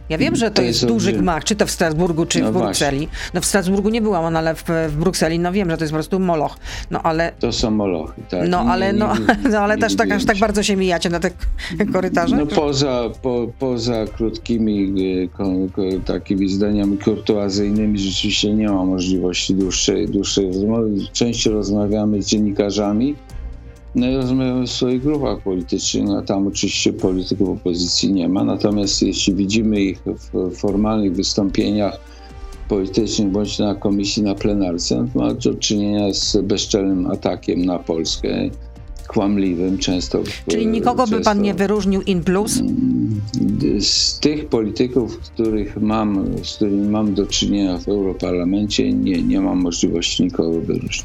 Ja 0.10 0.18
wiem, 0.18 0.36
że 0.36 0.50
to, 0.50 0.56
to 0.56 0.62
jest, 0.62 0.82
jest 0.82 0.94
duży 0.94 1.14
gmach, 1.14 1.44
czy 1.44 1.56
to 1.56 1.66
w 1.66 1.72
Strasburgu, 1.72 2.26
czy 2.26 2.42
no 2.42 2.52
w 2.52 2.54
Brukseli. 2.54 2.98
Właśnie. 2.98 3.32
No 3.34 3.42
w 3.42 3.46
Strasburgu 3.46 3.90
nie 3.90 4.02
byłam, 4.02 4.36
ale 4.36 4.56
w, 4.56 4.64
w, 4.90 4.96
Brukseli, 4.98 5.40
no 5.40 5.52
wiem, 5.52 5.70
że 5.70 5.78
to 5.78 5.84
jest 5.84 5.92
po 5.92 5.96
prostu 5.96 6.20
moloch. 6.20 6.58
No 6.92 7.02
ale... 7.02 7.32
To 7.40 7.52
są 7.52 7.72
molochy, 7.72 8.22
tak. 8.30 8.50
No 8.50 8.60
ale, 8.60 8.94
no, 8.94 9.14
no, 9.52 9.60
ale 9.60 9.78
też 9.78 9.96
tak, 9.96 10.12
aż 10.12 10.26
tak 10.26 10.38
bardzo 10.38 10.64
się 10.64 10.76
mijacie 10.76 11.10
na 11.10 11.20
te 11.20 11.32
korytarze? 11.94 12.38
No 12.38 12.46
poza, 12.46 13.10
po, 13.22 13.48
poza 13.60 14.06
krótkimi 14.18 14.94
e, 15.78 16.00
takimi 16.00 16.50
zdaniami 16.50 16.98
kurtuazyjnymi 16.98 18.00
rzeczywiście 18.00 18.54
nie 18.54 18.70
ma 18.70 18.86
możliwości 18.86 19.54
dłuższej, 19.54 20.08
dłuższej 20.08 20.48
rozmowy. 20.48 20.90
Częściej 21.14 21.54
rozmawiamy 21.54 22.22
z 22.22 22.28
dziennikarzami, 22.28 23.16
rozmawiamy 23.96 24.68
w 24.68 24.72
swoich 24.72 25.02
grupach 25.02 25.40
politycznych, 25.40 26.06
no 26.06 26.22
tam 26.22 26.48
oczywiście 26.48 26.94
polityków 26.94 27.50
opozycji 27.50 28.14
nie 28.14 28.30
ma, 28.30 28.44
natomiast 28.44 29.02
jeśli 29.02 29.36
widzimy 29.36 29.82
ich 29.82 30.02
w 30.34 30.56
formalnych 30.56 31.16
wystąpieniach 31.16 32.00
politycznych 32.70 33.30
bądź 33.30 33.60
na 33.60 33.76
komisji, 33.76 34.24
na 34.24 34.36
plenarce, 34.36 35.08
to 35.14 35.20
ma 35.20 35.34
do 35.34 35.54
czynienia 35.54 36.14
z 36.14 36.38
bezczelnym 36.38 37.12
atakiem 37.12 37.66
na 37.66 37.80
Polskę, 37.80 38.50
kłamliwym 39.08 39.78
często. 39.78 40.24
Czyli 40.48 40.68
nikogo 40.68 41.04
często, 41.04 41.18
by 41.18 41.24
pan 41.24 41.42
nie 41.42 41.54
wyróżnił 41.54 42.02
in 42.02 42.24
plus? 42.24 42.62
Z 43.80 44.20
tych 44.20 44.50
polityków, 44.50 45.20
których 45.20 45.78
mam, 45.82 46.26
z 46.44 46.56
którymi 46.56 46.88
mam 46.88 47.14
do 47.14 47.26
czynienia 47.26 47.78
w 47.78 47.88
Europarlamencie, 47.88 48.94
nie, 48.94 49.24
nie 49.24 49.42
mam 49.42 49.62
możliwości 49.62 50.24
nikogo 50.24 50.62
wyróżnić. 50.62 51.04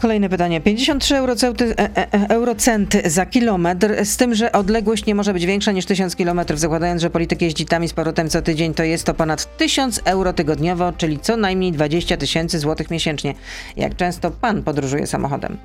Kolejne 0.00 0.28
pytanie. 0.28 0.60
53 0.60 1.16
eurocenty, 1.16 1.64
e, 1.64 1.78
e, 1.78 2.12
e, 2.12 2.28
eurocenty 2.28 3.10
za 3.10 3.26
kilometr, 3.26 4.04
z 4.04 4.16
tym, 4.16 4.34
że 4.34 4.52
odległość 4.52 5.06
nie 5.06 5.14
może 5.14 5.32
być 5.32 5.46
większa 5.46 5.72
niż 5.72 5.86
1000 5.86 6.16
kilometrów. 6.16 6.60
Zakładając, 6.60 7.02
że 7.02 7.10
polityk 7.10 7.42
jeździ 7.42 7.66
tam 7.66 7.84
i 7.84 7.88
z 7.88 7.92
powrotem 7.92 8.28
co 8.28 8.42
tydzień, 8.42 8.74
to 8.74 8.82
jest 8.82 9.04
to 9.04 9.14
ponad 9.14 9.56
1000 9.56 10.00
euro 10.04 10.32
tygodniowo, 10.32 10.92
czyli 10.92 11.18
co 11.18 11.36
najmniej 11.36 11.72
20 11.72 12.16
tysięcy 12.16 12.58
złotych 12.58 12.90
miesięcznie. 12.90 13.34
Jak 13.76 13.96
często 13.96 14.30
pan 14.30 14.62
podróżuje 14.62 15.06
samochodem? 15.06 15.56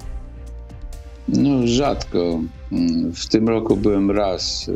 No 1.27 1.67
rzadko. 1.67 2.39
Mm, 2.71 3.13
w 3.13 3.27
tym 3.27 3.49
roku 3.49 3.77
byłem 3.77 4.11
raz 4.11 4.71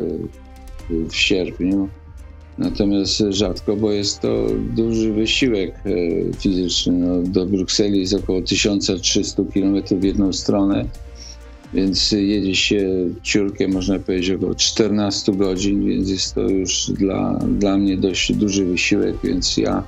w 0.90 1.14
sierpniu 1.14 1.88
Natomiast 2.60 3.22
rzadko, 3.30 3.76
bo 3.76 3.92
jest 3.92 4.20
to 4.20 4.46
duży 4.76 5.12
wysiłek 5.12 5.74
e, 5.86 5.90
fizyczny. 6.38 6.92
No, 6.92 7.22
do 7.22 7.46
Brukseli 7.46 8.00
jest 8.00 8.14
około 8.14 8.42
1300 8.42 9.42
km 9.54 9.82
w 9.90 10.04
jedną 10.04 10.32
stronę, 10.32 10.84
więc 11.74 12.12
jedzie 12.12 12.54
się 12.54 13.08
ciurkiem, 13.22 13.72
można 13.72 13.98
powiedzieć, 13.98 14.30
około 14.30 14.54
14 14.54 15.32
godzin, 15.32 15.86
więc 15.86 16.10
jest 16.10 16.34
to 16.34 16.40
już 16.40 16.90
dla, 16.90 17.38
dla 17.38 17.78
mnie 17.78 17.96
dość 17.96 18.32
duży 18.32 18.64
wysiłek, 18.64 19.16
więc 19.24 19.56
ja 19.56 19.84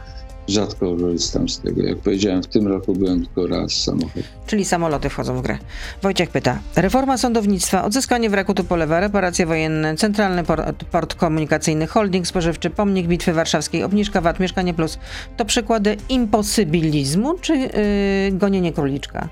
rzadko 0.49 0.97
korzystam 0.97 1.49
z 1.49 1.61
tego. 1.61 1.83
Jak 1.83 1.99
powiedziałem, 1.99 2.43
w 2.43 2.47
tym 2.47 2.69
roku 2.69 2.95
byłem 2.95 3.27
tylko 3.27 3.47
raz 3.47 3.73
samochód. 3.73 4.23
Czyli 4.47 4.65
samoloty 4.65 5.09
wchodzą 5.09 5.37
w 5.37 5.43
grę. 5.43 5.59
Wojciech 6.03 6.31
pyta. 6.31 6.59
Reforma 6.77 7.19
sądownictwa, 7.19 7.85
odzyskanie 7.85 8.31
wraku 8.31 8.55
Tupolewa, 8.55 9.01
reparacje 9.01 9.47
wojenne, 9.47 9.97
centralny 9.97 10.45
port, 10.45 10.85
port 10.85 11.15
komunikacyjny, 11.15 11.87
holding 11.87 12.27
spożywczy, 12.27 12.71
pomnik 12.71 13.07
Bitwy 13.07 13.33
Warszawskiej, 13.33 13.83
obniżka 13.83 14.21
VAT, 14.21 14.41
Mieszkanie 14.41 14.75
Plus. 14.75 14.99
To 15.37 15.45
przykłady 15.45 15.97
imposybilizmu 16.09 17.35
czy 17.41 17.57
yy, 17.57 17.69
gonienie 18.33 18.73
króliczka? 18.73 19.29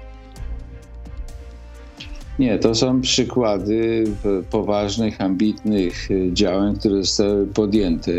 Nie, 2.39 2.59
to 2.59 2.75
są 2.75 3.01
przykłady 3.01 4.05
poważnych, 4.51 5.21
ambitnych 5.21 6.09
działań, 6.33 6.77
które 6.77 6.97
zostały 6.97 7.47
podjęte 7.47 8.13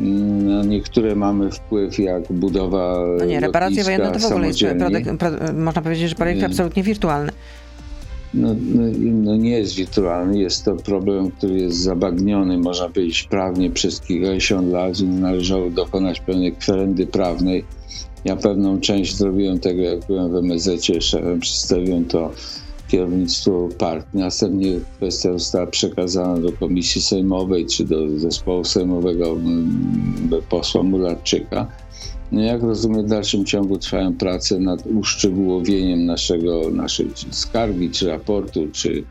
na 0.00 0.62
niektóre 0.62 1.14
mamy 1.14 1.50
wpływ, 1.50 1.98
jak 1.98 2.32
budowa. 2.32 2.96
No 3.18 3.24
nie, 3.24 3.40
reparacje 3.40 3.84
wojenne 3.84 4.10
to 4.10 4.18
w 4.18 4.24
ogóle 4.24 4.46
jest 4.46 4.60
produkt, 4.60 5.22
można 5.54 5.82
powiedzieć, 5.82 6.08
że 6.08 6.14
projekt 6.14 6.40
nie. 6.40 6.46
absolutnie 6.46 6.82
wirtualny. 6.82 7.32
No, 8.34 8.48
no, 8.74 8.82
no, 9.00 9.36
nie 9.36 9.50
jest 9.50 9.74
wirtualny, 9.74 10.38
jest 10.38 10.64
to 10.64 10.76
problem, 10.76 11.30
który 11.30 11.60
jest 11.60 11.76
zabagniony, 11.76 12.58
można 12.58 12.88
powiedzieć, 12.88 13.22
prawnie 13.22 13.70
przez 13.70 14.00
kilkadziesiąt 14.00 14.72
lat 14.72 15.00
i 15.00 15.04
należało 15.04 15.70
dokonać 15.70 16.20
pewnej 16.20 16.52
kwerendy 16.52 17.06
prawnej. 17.06 17.64
Ja 18.24 18.36
pewną 18.36 18.80
część 18.80 19.16
zrobiłem 19.16 19.60
tego, 19.60 19.82
jak 19.82 20.06
byłem 20.06 20.32
w 20.32 20.34
MSZ-cie, 20.34 20.98
przedstawiłem 21.40 22.04
to 22.04 22.32
kierownictwu 22.94 23.68
partii. 23.78 24.18
Następnie 24.18 24.80
kwestia 24.96 25.32
została 25.32 25.66
przekazana 25.66 26.38
do 26.38 26.52
Komisji 26.52 27.02
Sejmowej 27.02 27.66
czy 27.66 27.84
do 27.84 28.18
zespołu 28.18 28.64
sejmowego 28.64 29.30
mm, 29.30 30.28
posła 30.48 30.82
Mularczyka. 30.82 31.66
No 32.32 32.42
jak 32.42 32.62
rozumiem, 32.62 33.06
w 33.06 33.08
dalszym 33.08 33.44
ciągu 33.44 33.78
trwają 33.78 34.14
prace 34.14 34.58
nad 34.58 34.86
uszczegółowieniem 34.86 36.06
naszego, 36.06 36.70
naszej 36.70 37.10
skargi, 37.30 37.90
czy 37.90 38.08
raportu, 38.08 38.68
czy 38.72 39.04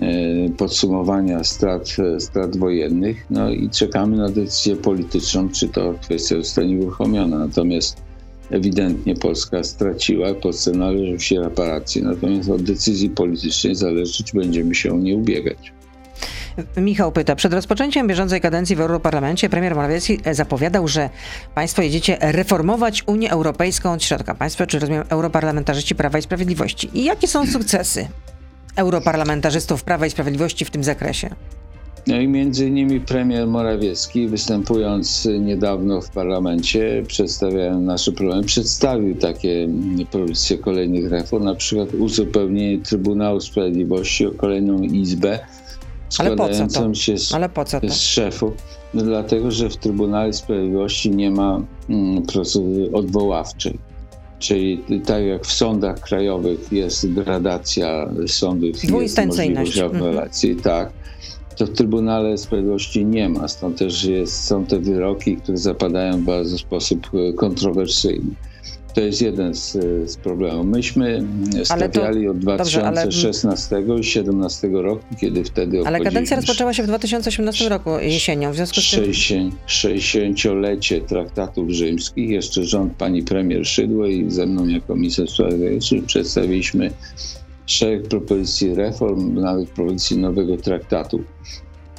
e, 0.00 0.48
podsumowania 0.48 1.44
strat, 1.44 1.96
strat 2.18 2.56
wojennych. 2.56 3.26
No 3.30 3.50
i 3.50 3.70
czekamy 3.70 4.16
na 4.16 4.28
decyzję 4.28 4.76
polityczną, 4.76 5.48
czy 5.48 5.68
to 5.68 5.94
kwestia 6.02 6.36
zostanie 6.36 6.76
uruchomiona. 6.76 7.38
Natomiast 7.38 7.96
ewidentnie 8.50 9.14
Polska 9.14 9.64
straciła, 9.64 10.34
Polsce 10.34 10.72
należą 10.72 11.18
się 11.18 11.40
reparacje, 11.40 12.02
natomiast 12.02 12.50
od 12.50 12.62
decyzji 12.62 13.10
politycznej 13.10 13.74
zależeć 13.74 14.32
będziemy 14.32 14.74
się 14.74 14.98
nie 14.98 15.16
ubiegać. 15.16 15.72
Michał 16.76 17.12
pyta, 17.12 17.36
przed 17.36 17.52
rozpoczęciem 17.52 18.06
bieżącej 18.06 18.40
kadencji 18.40 18.76
w 18.76 18.80
Europarlamencie 18.80 19.48
premier 19.48 19.74
Morawiecki 19.74 20.18
zapowiadał, 20.32 20.88
że 20.88 21.10
państwo 21.54 21.82
jedziecie 21.82 22.18
reformować 22.20 23.02
Unię 23.06 23.30
Europejską 23.30 23.92
od 23.92 24.04
środka. 24.04 24.34
Państwo, 24.34 24.66
czy 24.66 24.78
rozumiem, 24.78 25.04
europarlamentarzyści 25.08 25.94
Prawa 25.94 26.18
i 26.18 26.22
Sprawiedliwości. 26.22 26.90
I 26.94 27.04
jakie 27.04 27.28
są 27.28 27.46
sukcesy 27.46 28.08
europarlamentarzystów 28.76 29.84
Prawa 29.84 30.06
i 30.06 30.10
Sprawiedliwości 30.10 30.64
w 30.64 30.70
tym 30.70 30.84
zakresie? 30.84 31.30
No 32.06 32.20
i 32.20 32.28
między 32.28 32.66
innymi 32.66 33.00
premier 33.00 33.46
Morawiecki, 33.46 34.28
występując 34.28 35.28
niedawno 35.40 36.00
w 36.00 36.10
parlamencie, 36.10 37.02
przedstawiając 37.06 37.86
nasze 37.86 38.12
problemy, 38.12 38.44
przedstawił 38.44 39.14
takie 39.14 39.68
propozycje 40.10 40.58
kolejnych 40.58 41.10
reform, 41.10 41.44
na 41.44 41.54
przykład 41.54 41.94
uzupełnienie 41.94 42.82
Trybunału 42.82 43.40
Sprawiedliwości 43.40 44.26
o 44.26 44.30
kolejną 44.30 44.82
izbę 44.82 45.38
składającą 46.08 46.94
się 46.94 47.18
z, 47.18 47.32
z 47.88 47.96
szefów. 47.96 48.52
No 48.94 49.02
dlatego, 49.02 49.50
że 49.50 49.70
w 49.70 49.76
Trybunale 49.76 50.32
Sprawiedliwości 50.32 51.10
nie 51.10 51.30
ma 51.30 51.62
mm, 51.88 52.22
procedury 52.22 52.92
odwoławczej. 52.92 53.78
Czyli 54.38 54.82
tak 55.06 55.24
jak 55.24 55.46
w 55.46 55.52
sądach 55.52 56.00
krajowych 56.00 56.72
jest 56.72 57.12
gradacja 57.12 58.10
sądów, 58.26 58.84
jest 58.84 59.26
możliwość 59.26 59.78
apelacji, 59.78 60.50
mhm. 60.50 60.64
tak 60.64 60.99
to 61.60 61.66
w 61.66 61.70
Trybunale 61.70 62.38
Sprawiedliwości 62.38 63.04
nie 63.04 63.28
ma. 63.28 63.48
Stąd 63.48 63.78
też 63.78 64.04
jest, 64.04 64.44
są 64.44 64.66
te 64.66 64.78
wyroki, 64.78 65.36
które 65.36 65.58
zapadają 65.58 66.16
w 66.16 66.20
bardzo 66.22 66.58
sposób 66.58 67.10
e, 67.14 67.32
kontrowersyjny. 67.32 68.30
To 68.94 69.00
jest 69.00 69.22
jeden 69.22 69.54
z, 69.54 69.72
z 70.10 70.16
problemów. 70.16 70.66
Myśmy 70.66 71.24
stawiali 71.64 72.24
to, 72.24 72.30
od 72.30 72.38
2016 72.38 73.76
dobrze, 73.76 73.76
ale... 73.76 73.82
i 73.82 73.84
2017 73.84 74.68
roku, 74.68 75.04
kiedy 75.20 75.44
wtedy 75.44 75.82
Ale 75.86 76.00
kadencja 76.00 76.36
rozpoczęła 76.36 76.74
się 76.74 76.82
w 76.82 76.86
2018 76.86 77.68
roku 77.68 77.90
jesienią, 77.98 78.52
w 78.52 78.56
związku 78.56 78.80
z 78.80 78.90
tym... 78.90 79.04
60-lecie 79.66 81.00
traktatów 81.00 81.70
rzymskich, 81.70 82.30
jeszcze 82.30 82.64
rząd 82.64 82.92
pani 82.92 83.22
premier 83.22 83.66
Szydło 83.66 84.06
i 84.06 84.30
ze 84.30 84.46
mną 84.46 84.66
jako 84.66 84.96
minister 84.96 85.28
sprawiedliwości 85.28 86.02
przedstawiliśmy 86.06 86.90
szereg 87.70 88.08
propozycji 88.08 88.74
reform, 88.74 89.34
nawet 89.34 89.70
propozycji 89.70 90.18
nowego 90.18 90.56
traktatu. 90.56 91.20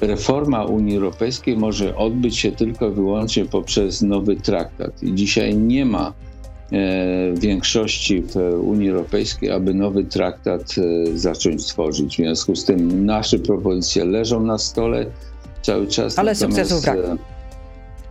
Reforma 0.01 0.65
Unii 0.65 0.95
Europejskiej 0.95 1.57
może 1.57 1.95
odbyć 1.95 2.37
się 2.37 2.51
tylko 2.51 2.89
i 2.89 2.91
wyłącznie 2.91 3.45
poprzez 3.45 4.01
nowy 4.01 4.35
traktat. 4.35 5.03
I 5.03 5.15
dzisiaj 5.15 5.57
nie 5.57 5.85
ma 5.85 6.13
większości 7.33 8.21
w 8.21 8.35
Unii 8.61 8.89
Europejskiej, 8.89 9.51
aby 9.51 9.73
nowy 9.73 10.03
traktat 10.03 10.75
zacząć 11.15 11.65
tworzyć. 11.65 12.13
W 12.13 12.17
związku 12.17 12.55
z 12.55 12.65
tym 12.65 13.05
nasze 13.05 13.39
propozycje 13.39 14.05
leżą 14.05 14.43
na 14.43 14.57
stole 14.57 15.05
cały 15.61 15.87
czas. 15.87 16.19
Ale 16.19 16.35
sukcesów 16.35 16.81
brak. 16.81 16.97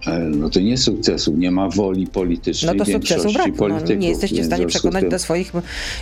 E, 0.07 0.18
no 0.18 0.51
to 0.51 0.61
nie 0.61 0.78
sukcesów, 0.78 1.38
nie 1.38 1.51
ma 1.51 1.68
woli 1.68 2.07
politycznej. 2.07 2.76
No 2.76 2.84
to 2.84 2.92
sukcesu 2.92 3.32
brak. 3.32 3.53
No, 3.59 3.94
nie 3.94 4.09
jesteście 4.09 4.42
w 4.42 4.46
stanie 4.46 4.66
przekonać 4.66 5.05
do 5.11 5.18
swoich 5.18 5.53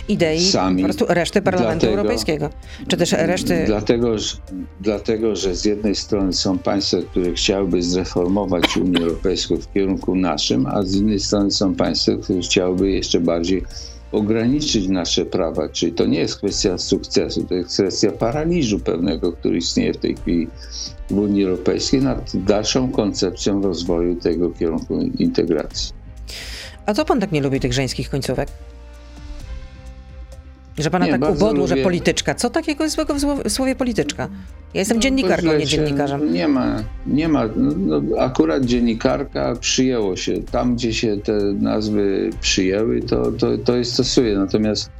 idei 0.07 0.41
sami, 0.41 0.81
po 0.81 0.87
prostu 0.87 1.05
reszty 1.09 1.41
Parlamentu 1.41 1.79
dlatego, 1.79 2.01
Europejskiego, 2.01 2.49
czy 2.87 2.97
też 2.97 3.11
reszty... 3.11 3.63
Dlatego 3.65 4.17
że, 4.17 4.35
dlatego, 4.81 5.35
że 5.35 5.55
z 5.55 5.65
jednej 5.65 5.95
strony 5.95 6.33
są 6.33 6.57
państwa, 6.57 6.97
które 7.11 7.33
chciałyby 7.33 7.83
zreformować 7.83 8.77
Unię 8.77 8.99
Europejską 9.01 9.57
w 9.57 9.73
kierunku 9.73 10.15
naszym, 10.15 10.65
a 10.65 10.83
z 10.83 10.95
innej 10.95 11.19
strony 11.19 11.51
są 11.51 11.75
państwa, 11.75 12.11
które 12.23 12.39
chciałyby 12.39 12.91
jeszcze 12.91 13.19
bardziej 13.19 13.63
ograniczyć 14.11 14.87
nasze 14.87 15.25
prawa. 15.25 15.69
Czyli 15.69 15.91
to 15.91 16.05
nie 16.05 16.19
jest 16.19 16.37
kwestia 16.37 16.77
sukcesu, 16.77 17.43
to 17.43 17.53
jest 17.53 17.73
kwestia 17.73 18.11
paraliżu 18.11 18.79
pewnego, 18.79 19.31
który 19.31 19.57
istnieje 19.57 19.93
w 19.93 19.97
tej 19.97 20.15
chwili 20.15 20.47
w 21.09 21.17
Unii 21.17 21.43
Europejskiej 21.43 22.01
nad 22.01 22.31
dalszą 22.35 22.91
koncepcją 22.91 23.61
rozwoju 23.61 24.15
tego 24.15 24.49
kierunku 24.49 25.01
integracji. 25.01 25.93
A 26.85 26.93
co 26.93 27.05
pan 27.05 27.19
tak 27.19 27.31
nie 27.31 27.41
lubi 27.41 27.59
tych 27.59 27.73
żeńskich 27.73 28.09
końcówek? 28.09 28.49
Że 30.79 30.89
pana 30.89 31.05
nie, 31.05 31.11
tak 31.11 31.21
ubodło, 31.21 31.53
lubię... 31.53 31.67
że 31.67 31.75
polityczka. 31.77 32.35
Co 32.35 32.49
takiego 32.49 32.83
jest 32.83 32.95
złego 32.95 33.13
w 33.45 33.49
słowie 33.49 33.75
polityczka? 33.75 34.29
Ja 34.73 34.79
jestem 34.81 34.97
no, 34.97 35.01
dziennikarką, 35.01 35.57
nie 35.57 35.65
dziennikarzem. 35.65 36.33
Nie 36.33 36.47
ma, 36.47 36.83
nie 37.07 37.27
ma. 37.27 37.43
No, 37.55 38.01
akurat 38.19 38.65
dziennikarka 38.65 39.55
przyjęło 39.59 40.15
się. 40.15 40.41
Tam, 40.51 40.75
gdzie 40.75 40.93
się 40.93 41.17
te 41.17 41.33
nazwy 41.53 42.29
przyjęły, 42.41 43.01
to, 43.01 43.31
to, 43.31 43.57
to 43.57 43.75
jest 43.75 43.93
stosuje. 43.93 44.37
Natomiast 44.37 44.91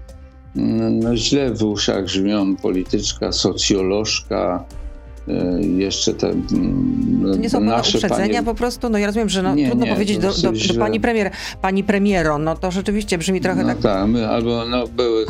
no, 0.56 0.90
no 0.90 1.18
źle 1.18 1.54
w 1.54 1.64
uszach 1.64 2.06
brzmią 2.06 2.56
polityczka, 2.56 3.32
socjolożka, 3.32 4.64
jeszcze 5.78 6.14
te 6.14 6.34
to 7.32 7.38
nie 7.38 7.50
są 7.50 7.60
nasze 7.60 7.98
uprzedzenia 7.98 8.34
panie... 8.34 8.44
po 8.44 8.56
prostu? 8.56 8.90
No 8.90 8.98
ja 8.98 9.08
rozumiem, 9.08 9.30
że 9.30 9.44
no, 9.44 9.56
nie, 9.56 9.68
trudno 9.68 9.86
nie, 9.86 9.92
powiedzieć 9.92 10.18
do, 10.18 10.34
do, 10.34 10.52
do, 10.52 10.80
pani 10.80 11.00
premier, 11.00 11.32
pani 11.62 11.84
premiero, 11.84 12.38
no 12.38 12.56
to 12.56 12.72
rzeczywiście 12.72 13.18
brzmi 13.18 13.42
trochę 13.42 13.64
no 13.64 13.70
tak... 13.70 13.78
tak, 13.80 14.08
my, 14.08 14.28
albo 14.28 14.66
no 14.66 14.88
były, 14.88 15.26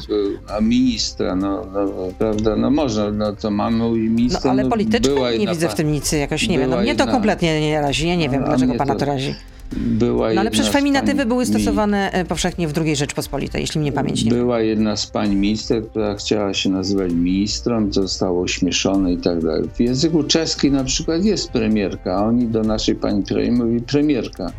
a 0.58 0.62
ministra, 0.62 1.36
no, 1.36 1.66
no, 1.74 1.88
prawda, 2.20 2.56
no 2.56 2.72
można, 2.72 3.12
no 3.12 3.34
to 3.36 3.52
mamy 3.52 3.90
ministra. 3.90 4.42
No 4.44 4.52
ale 4.52 4.64
no, 4.64 4.70
polityczka 4.70 5.32
nie 5.40 5.48
widzę 5.48 5.70
w 5.70 5.76
tym 5.76 5.92
nic, 5.92 6.12
jakoś 6.12 6.48
nie 6.48 6.60
wiem, 6.60 6.70
no 6.70 6.78
mnie 6.78 6.96
to 6.96 7.08
kompletnie 7.08 7.62
nie 7.62 7.82
razi, 7.82 8.08
ja 8.08 8.16
nie 8.16 8.30
wiem, 8.30 8.44
dlaczego 8.44 8.76
pana 8.76 8.96
to 8.96 9.06
razi 9.06 9.36
była 9.78 10.34
No 10.34 10.42
ale 10.42 10.52
przecież 10.52 10.72
feminatywy 10.72 11.26
były 11.26 11.46
stosowane 11.46 12.12
mi... 12.14 12.20
E, 12.20 12.26
powszechnie 12.26 12.68
w 12.68 12.78
II 12.78 12.96
Rzeczpospolitej, 12.96 13.62
jeśli 13.62 13.82
mnie 13.82 13.92
pamięć 13.92 14.24
nie 14.24 14.32
Była 14.32 14.62
jedna 14.62 14.96
z 14.96 15.08
pań 15.08 15.36
minister, 15.36 15.90
która 15.90 16.16
chciała 16.16 16.54
się 16.54 16.70
nazywać 16.70 17.14
ministrą, 17.14 17.92
zostało 17.92 18.42
ośmieszone 18.42 19.14
i 19.14 19.18
tak 19.18 19.44
dalej. 19.44 19.70
W 19.74 19.80
języku 19.80 20.24
czeskim 20.24 20.74
na 20.74 20.84
przykład 20.84 21.26
jest 21.26 21.52
premierka, 21.52 22.16
a 22.16 22.26
oni 22.26 22.48
do 22.48 22.64
naszej 22.64 22.96
pani 22.96 23.24
premier 23.24 23.52
mówi 23.52 23.82
premierka. 23.82 24.52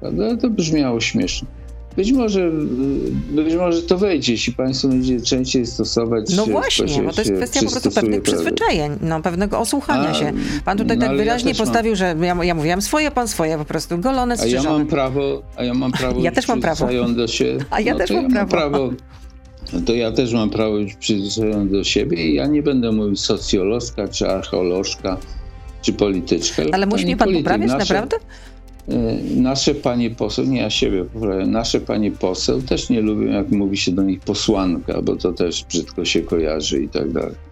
Prawda? 0.00 0.36
To 0.36 0.50
brzmiało 0.50 1.00
śmiesznie. 1.00 1.57
Być 1.96 2.12
może, 2.12 2.50
być 3.30 3.54
może 3.54 3.82
to 3.82 3.98
wejdzie, 3.98 4.32
jeśli 4.32 4.52
Państwo 4.52 4.88
będzie 4.88 5.20
częściej 5.20 5.66
stosować. 5.66 6.36
No 6.36 6.46
właśnie, 6.46 7.02
bo 7.02 7.12
to 7.12 7.20
jest 7.20 7.32
kwestia 7.32 7.60
po 7.62 7.70
prostu 7.70 7.90
pewnych 7.90 8.22
przyzwyczajeń, 8.22 8.92
no, 9.00 9.22
pewnego 9.22 9.58
osłuchania 9.58 10.08
a, 10.08 10.14
się. 10.14 10.32
Pan 10.64 10.78
tutaj 10.78 10.98
no, 10.98 11.06
tak 11.06 11.16
wyraźnie 11.16 11.50
ja 11.50 11.56
postawił, 11.56 11.90
mam... 11.92 11.96
że 11.96 12.16
ja, 12.20 12.44
ja 12.44 12.54
mówiłam 12.54 12.82
swoje, 12.82 13.10
pan 13.10 13.28
swoje, 13.28 13.58
po 13.58 13.64
prostu 13.64 13.98
golone, 13.98 14.36
strzyżone. 14.36 14.68
A 14.68 14.72
ja 14.72 14.78
mam 14.78 14.86
prawo, 14.86 15.42
a 15.56 15.64
ja 15.64 15.74
mam 15.74 15.92
prawo 15.92 16.20
ja 16.26 16.32
też 16.32 16.48
mam 16.48 16.60
prawo. 16.60 16.88
do 17.16 17.28
siebie. 17.28 17.64
A 17.70 17.80
ja 17.80 17.92
no, 17.92 17.98
też 17.98 18.10
mam, 18.10 18.30
ja 18.34 18.46
prawo. 18.46 18.78
prawo. 18.78 18.90
No 19.72 19.80
to 19.80 19.94
ja 19.94 20.12
też 20.12 20.32
mam 20.32 20.50
prawo 20.50 20.76
być 20.76 20.94
przyzwyczajony 20.94 21.70
do 21.70 21.84
siebie 21.84 22.30
i 22.30 22.34
ja 22.34 22.46
nie 22.46 22.62
będę 22.62 22.92
mówił 22.92 23.16
socjolożka, 23.16 24.08
czy 24.08 24.28
archeolożka, 24.28 25.16
czy 25.82 25.92
polityczka. 25.92 26.62
Ale 26.72 26.86
musi 26.86 27.04
mnie 27.04 27.16
pan 27.16 27.26
polityk. 27.26 27.44
poprawiać, 27.44 27.68
Nasze... 27.70 27.94
naprawdę? 27.94 28.16
E, 28.90 29.18
nasze 29.40 29.74
panie 29.74 30.10
poseł, 30.10 30.44
nie 30.44 30.60
ja 30.60 30.70
siebie 30.70 31.04
poprawiam, 31.04 31.50
nasze 31.50 31.80
panie 31.80 32.10
poseł 32.12 32.62
też 32.62 32.90
nie 32.90 33.00
lubią, 33.00 33.26
jak 33.26 33.50
mówi 33.50 33.76
się 33.76 33.92
do 33.92 34.02
nich 34.02 34.20
posłanka, 34.20 35.02
bo 35.02 35.16
to 35.16 35.32
też 35.32 35.64
brzydko 35.64 36.04
się 36.04 36.22
kojarzy 36.22 36.82
i 36.82 36.88
tak 36.88 37.12
dalej. 37.12 37.47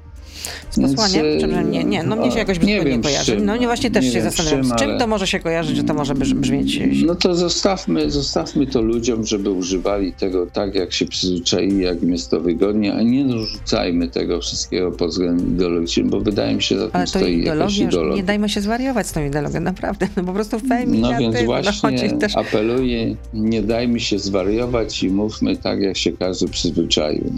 Z 0.71 0.81
posłaniem? 0.81 1.27
Więc, 1.41 1.45
e, 1.55 1.65
nie, 1.65 1.85
nie, 1.85 2.03
no 2.03 2.17
mnie 2.17 2.33
się 2.33 2.39
jakoś 2.39 2.61
nie, 2.61 2.85
nie 2.85 2.99
kojarzy. 2.99 3.33
Czym, 3.33 3.45
no 3.45 3.57
nie 3.57 3.67
właśnie 3.67 3.91
też 3.91 4.13
się 4.13 4.23
zastanawiam, 4.23 4.65
z 4.65 4.75
czym, 4.75 4.91
ale... 4.91 4.99
to 4.99 5.07
może 5.07 5.27
się 5.27 5.41
kojarzyć, 5.41 5.77
że 5.77 5.85
to 5.85 5.95
może 5.95 6.15
brzmieć... 6.15 6.81
No 7.07 7.15
to 7.15 7.35
zostawmy, 7.35 8.11
zostawmy 8.11 8.67
to 8.67 8.83
ludziom, 8.83 9.27
żeby 9.27 9.51
używali 9.51 10.13
tego 10.13 10.47
tak, 10.47 10.75
jak 10.75 10.93
się 10.93 11.07
przyzwyczaili, 11.07 11.83
jak 11.83 12.03
im 12.03 12.13
jest 12.13 12.31
to 12.31 12.41
wygodnie, 12.41 12.95
a 12.95 13.03
nie 13.03 13.25
narzucajmy 13.25 14.09
tego 14.09 14.41
wszystkiego 14.41 14.93
pod 14.93 15.11
względem 15.11 15.55
ideologicznym, 15.55 16.11
bo 16.11 16.21
wydaje 16.21 16.55
mi 16.55 16.63
się, 16.63 16.75
że 16.75 16.81
za 16.81 16.91
tym 16.91 17.07
stoi 17.07 17.45
jakaś 17.45 17.79
ideologia. 17.79 18.17
Nie 18.17 18.23
dajmy 18.23 18.49
się 18.49 18.61
zwariować 18.61 19.07
z 19.07 19.13
tą 19.13 19.27
ideologią, 19.27 19.61
naprawdę. 19.61 20.09
No 20.17 20.25
po 20.25 20.33
prostu 20.33 20.61
feminatywy. 20.61 21.25
No 21.25 21.33
więc 21.33 21.47
właśnie 21.47 22.09
no, 22.13 22.19
też... 22.19 22.37
apeluję, 22.37 23.17
nie 23.35 23.63
dajmy 23.63 24.01
się 24.01 24.19
zwariować 24.19 25.03
i 25.03 25.11
mówmy 25.11 25.57
tak, 25.57 25.81
jak 25.81 25.97
się 25.97 26.13
każdy 26.13 26.49
przyzwyczaił. 26.49 27.33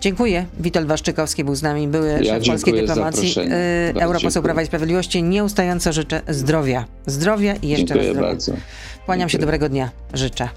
Dziękuję. 0.00 0.46
Witold 0.60 0.86
Waszczykowski 0.88 1.44
był 1.44 1.54
z 1.54 1.62
nami, 1.62 1.88
były 1.88 2.20
ja 2.22 2.34
szef 2.34 2.46
polskiej 2.46 2.74
dyplomacji, 2.74 3.34
y, 3.96 4.02
europoseł 4.02 4.42
Prawa 4.42 4.62
i 4.62 4.66
Sprawiedliwości. 4.66 5.22
Nieustająco 5.22 5.92
życzę 5.92 6.22
zdrowia. 6.28 6.84
Zdrowia 7.06 7.54
i 7.54 7.68
jeszcze 7.68 7.86
dziękuję 7.86 8.08
raz 8.08 8.16
zdrowia. 8.16 8.28
bardzo. 8.28 8.52
Kłaniam 9.04 9.28
dziękuję. 9.28 9.30
się, 9.30 9.38
dobrego 9.38 9.68
dnia. 9.68 9.90
Życzę. 10.14 10.48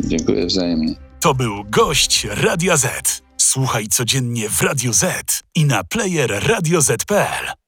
Dziękuję 0.00 0.46
wzajemnie. 0.46 0.94
To 1.20 1.34
był 1.34 1.64
gość 1.70 2.26
Radia 2.30 2.76
Z. 2.76 3.22
Słuchaj 3.36 3.86
codziennie 3.86 4.48
w 4.48 4.62
Radio 4.62 4.92
Z 4.92 5.04
i 5.54 5.64
na 5.64 5.84
player 5.84 6.42
radioz.pl. 6.48 7.52